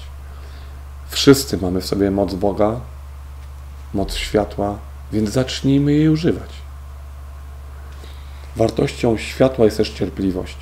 Wszyscy 1.10 1.58
mamy 1.58 1.82
w 1.82 1.86
sobie 1.86 2.12
moc 2.12 2.34
Boga, 2.34 2.80
moc 3.94 4.16
światła, 4.16 4.78
więc 5.12 5.30
zacznijmy 5.30 5.94
jej 5.94 6.10
używać. 6.10 6.50
Wartością 8.56 9.18
światła 9.18 9.66
jest 9.66 9.78
też 9.78 9.90
cierpliwość. 9.90 10.58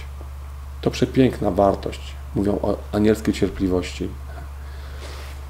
To 0.82 0.91
przepiękna 0.91 1.52
wartość. 1.52 2.02
Mówią 2.36 2.60
o 2.62 2.78
anielskiej 2.91 3.34
cierpliwości. 3.34 4.10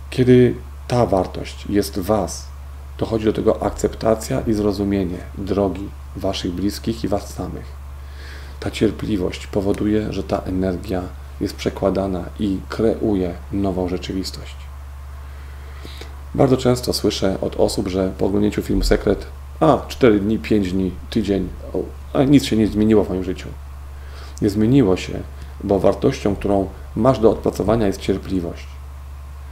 Kiedy 0.09 0.55
ta 0.87 1.05
wartość 1.05 1.65
jest 1.69 1.99
w 1.99 2.05
Was, 2.05 2.47
dochodzi 2.97 3.25
do 3.25 3.33
tego 3.33 3.63
akceptacja 3.63 4.41
i 4.41 4.53
zrozumienie 4.53 5.17
drogi 5.37 5.89
Waszych 6.15 6.51
bliskich 6.51 7.03
i 7.03 7.07
Was 7.07 7.33
samych. 7.33 7.65
Ta 8.59 8.71
cierpliwość 8.71 9.47
powoduje, 9.47 10.13
że 10.13 10.23
ta 10.23 10.37
energia 10.37 11.01
jest 11.41 11.55
przekładana 11.55 12.23
i 12.39 12.59
kreuje 12.69 13.33
nową 13.51 13.89
rzeczywistość. 13.89 14.55
Bardzo 16.35 16.57
często 16.57 16.93
słyszę 16.93 17.37
od 17.41 17.55
osób, 17.55 17.87
że 17.87 18.11
po 18.17 18.25
oglądnięciu 18.25 18.61
filmu 18.61 18.83
Sekret, 18.83 19.25
a 19.59 19.77
4 19.87 20.19
dni, 20.19 20.39
5 20.39 20.73
dni, 20.73 20.91
tydzień, 21.09 21.49
a 22.13 22.23
nic 22.23 22.45
się 22.45 22.55
nie 22.55 22.67
zmieniło 22.67 23.03
w 23.03 23.09
moim 23.09 23.23
życiu. 23.23 23.47
Nie 24.41 24.49
zmieniło 24.49 24.97
się, 24.97 25.19
bo 25.63 25.79
wartością, 25.79 26.35
którą 26.35 26.67
masz 26.95 27.19
do 27.19 27.31
odpracowania 27.31 27.87
jest 27.87 28.01
cierpliwość. 28.01 28.67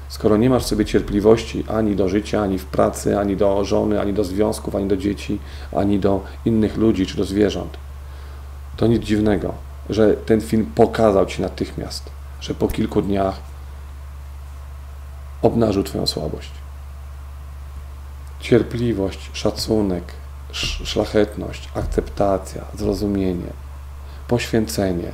Skoro 0.10 0.38
nie 0.38 0.50
masz 0.50 0.65
sobie 0.65 0.86
cierpliwości 0.86 1.63
ani 1.67 1.95
do 1.95 2.10
życia, 2.10 2.41
ani 2.41 2.60
w 2.60 2.65
pracy, 2.65 3.19
ani 3.19 3.38
do 3.38 3.65
żony, 3.65 4.02
ani 4.02 4.13
do 4.13 4.24
związków, 4.24 4.76
ani 4.76 4.88
do 4.88 4.97
dzieci, 4.97 5.39
ani 5.76 6.00
do 6.00 6.24
innych 6.45 6.78
ludzi 6.78 7.06
czy 7.06 7.17
do 7.17 7.26
zwierząt, 7.26 7.78
to 8.78 8.88
nic 8.88 9.04
dziwnego, 9.04 9.54
że 9.89 10.13
ten 10.13 10.41
film 10.41 10.71
pokazał 10.76 11.26
Ci 11.26 11.41
natychmiast, 11.41 12.10
że 12.41 12.54
po 12.54 12.67
kilku 12.67 13.02
dniach 13.02 13.39
obnażył 15.41 15.84
Twoją 15.84 16.08
słabość. 16.08 16.52
Cierpliwość, 18.39 19.30
szacunek, 19.34 20.04
szlachetność, 20.84 21.69
akceptacja, 21.76 22.62
zrozumienie, 22.78 23.54
poświęcenie, 24.28 25.12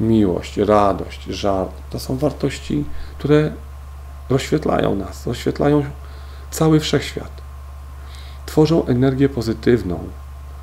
miłość, 0.00 0.56
radość, 0.56 1.24
żal 1.24 1.68
to 1.90 2.00
są 2.00 2.16
wartości, 2.16 2.84
które 3.18 3.52
rozświetlają 4.30 4.94
nas, 4.94 5.26
rozświetlają 5.26 5.84
cały 6.50 6.80
wszechświat. 6.80 7.30
Tworzą 8.46 8.86
energię 8.86 9.28
pozytywną, 9.28 9.98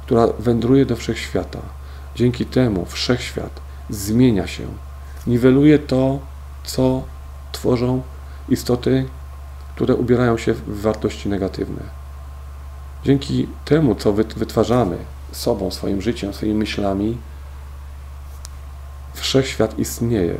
która 0.05 0.27
wędruje 0.39 0.85
do 0.85 0.95
wszechświata. 0.95 1.59
Dzięki 2.15 2.45
temu 2.45 2.85
wszechświat 2.85 3.61
zmienia 3.89 4.47
się, 4.47 4.63
niweluje 5.27 5.79
to, 5.79 6.19
co 6.63 7.03
tworzą 7.51 8.01
istoty, 8.49 9.05
które 9.75 9.95
ubierają 9.95 10.37
się 10.37 10.53
w 10.53 10.81
wartości 10.81 11.29
negatywne. 11.29 11.81
Dzięki 13.03 13.47
temu, 13.65 13.95
co 13.95 14.13
wytwarzamy 14.13 14.97
sobą, 15.31 15.71
swoim 15.71 16.01
życiem, 16.01 16.33
swoimi 16.33 16.55
myślami, 16.55 17.17
wszechświat 19.13 19.79
istnieje, 19.79 20.37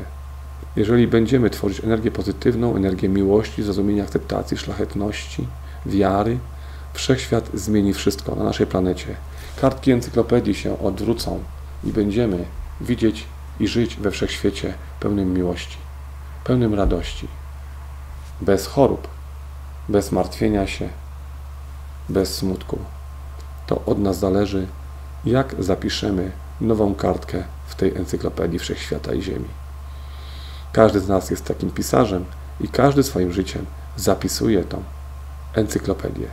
jeżeli 0.76 1.08
będziemy 1.08 1.50
tworzyć 1.50 1.84
energię 1.84 2.12
pozytywną, 2.12 2.76
energię 2.76 3.10
miłości, 3.10 3.64
zrozumienia, 3.64 4.04
akceptacji, 4.04 4.58
szlachetności, 4.58 5.48
wiary, 5.86 6.38
wszechświat 6.94 7.50
zmieni 7.54 7.94
wszystko 7.94 8.36
na 8.36 8.44
naszej 8.44 8.68
planecie. 8.68 9.16
Kartki 9.62 9.92
encyklopedii 9.92 10.56
się 10.56 10.80
odwrócą 10.80 11.40
i 11.84 11.92
będziemy 11.92 12.46
widzieć 12.82 13.26
i 13.60 13.68
żyć 13.68 13.96
we 13.96 14.12
wszechświecie 14.12 14.74
pełnym 15.00 15.34
miłości, 15.34 15.78
pełnym 16.44 16.74
radości, 16.74 17.28
bez 18.42 18.68
chorób, 18.68 19.08
bez 19.90 20.12
martwienia 20.12 20.68
się, 20.68 20.90
bez 22.10 22.36
smutku. 22.36 22.80
To 23.68 23.82
od 23.86 24.00
nas 24.00 24.20
zależy, 24.20 24.68
jak 25.26 25.56
zapiszemy 25.60 26.32
nową 26.62 26.96
kartkę 26.96 27.44
w 27.74 27.76
tej 27.76 27.96
encyklopedii 27.96 28.60
Wszechświata 28.60 29.14
i 29.14 29.22
Ziemi. 29.22 29.48
Każdy 30.74 31.00
z 31.00 31.08
nas 31.08 31.30
jest 31.30 31.46
takim 31.46 31.72
pisarzem 31.72 32.26
i 32.62 32.68
każdy 32.68 33.04
swoim 33.04 33.34
życiem 33.34 33.66
zapisuje 33.98 34.64
tą 34.64 34.84
encyklopedię. 35.56 36.28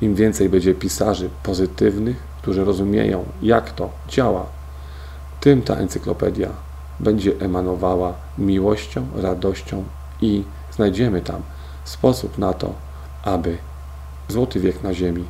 Im 0.00 0.14
więcej 0.14 0.48
będzie 0.48 0.74
pisarzy 0.74 1.30
pozytywnych, 1.42 2.16
którzy 2.42 2.64
rozumieją, 2.64 3.24
jak 3.42 3.70
to 3.70 3.90
działa, 4.08 4.46
tym 5.40 5.62
ta 5.62 5.74
encyklopedia 5.74 6.48
będzie 7.00 7.32
emanowała 7.40 8.14
miłością, 8.38 9.06
radością 9.16 9.84
i 10.20 10.44
znajdziemy 10.72 11.20
tam 11.20 11.42
sposób 11.84 12.38
na 12.38 12.52
to, 12.52 12.74
aby 13.22 13.58
złoty 14.28 14.60
wiek 14.60 14.82
na 14.82 14.94
Ziemi 14.94 15.24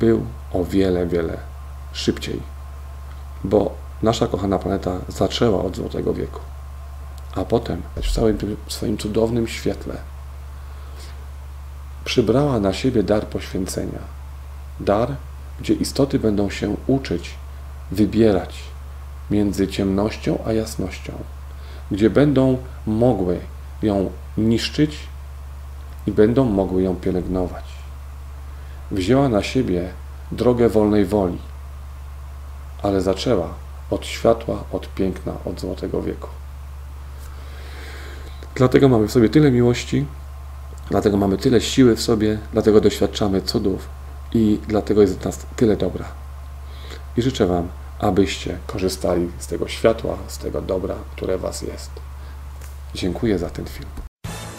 był 0.00 0.26
o 0.52 0.64
wiele, 0.64 1.06
wiele 1.06 1.36
szybciej, 1.92 2.42
bo 3.44 3.83
nasza 4.04 4.26
kochana 4.26 4.58
planeta 4.58 4.90
zaczęła 5.08 5.64
od 5.64 5.76
złotego 5.76 6.14
wieku, 6.14 6.40
a 7.34 7.44
potem 7.44 7.82
w 8.02 8.12
całym 8.12 8.38
swoim 8.68 8.98
cudownym 8.98 9.48
świetle 9.48 9.94
przybrała 12.04 12.60
na 12.60 12.72
siebie 12.72 13.02
dar 13.02 13.26
poświęcenia. 13.26 13.98
Dar, 14.80 15.14
gdzie 15.60 15.74
istoty 15.74 16.18
będą 16.18 16.50
się 16.50 16.76
uczyć, 16.86 17.34
wybierać 17.90 18.54
między 19.30 19.68
ciemnością 19.68 20.38
a 20.46 20.52
jasnością, 20.52 21.12
gdzie 21.90 22.10
będą 22.10 22.58
mogły 22.86 23.40
ją 23.82 24.10
niszczyć 24.38 24.98
i 26.06 26.12
będą 26.12 26.44
mogły 26.44 26.82
ją 26.82 26.96
pielęgnować. 26.96 27.64
Wzięła 28.90 29.28
na 29.28 29.42
siebie 29.42 29.88
drogę 30.32 30.68
wolnej 30.68 31.04
woli, 31.04 31.38
ale 32.82 33.00
zaczęła 33.00 33.63
od 33.90 34.06
światła, 34.06 34.64
od 34.72 34.88
piękna, 34.94 35.32
od 35.44 35.60
złotego 35.60 36.02
wieku. 36.02 36.28
Dlatego 38.54 38.88
mamy 38.88 39.08
w 39.08 39.12
sobie 39.12 39.28
tyle 39.28 39.50
miłości, 39.50 40.06
dlatego 40.90 41.16
mamy 41.16 41.38
tyle 41.38 41.60
siły 41.60 41.96
w 41.96 42.02
sobie, 42.02 42.38
dlatego 42.52 42.80
doświadczamy 42.80 43.42
cudów 43.42 43.88
i 44.32 44.60
dlatego 44.68 45.00
jest 45.00 45.18
w 45.18 45.24
nas 45.24 45.46
tyle 45.56 45.76
dobra. 45.76 46.04
I 47.16 47.22
życzę 47.22 47.46
Wam, 47.46 47.68
abyście 47.98 48.58
korzystali 48.66 49.30
z 49.38 49.46
tego 49.46 49.68
światła, 49.68 50.16
z 50.28 50.38
tego 50.38 50.62
dobra, 50.62 50.94
które 51.12 51.38
Was 51.38 51.62
jest. 51.62 51.90
Dziękuję 52.94 53.38
za 53.38 53.50
ten 53.50 53.66
film. 53.66 54.03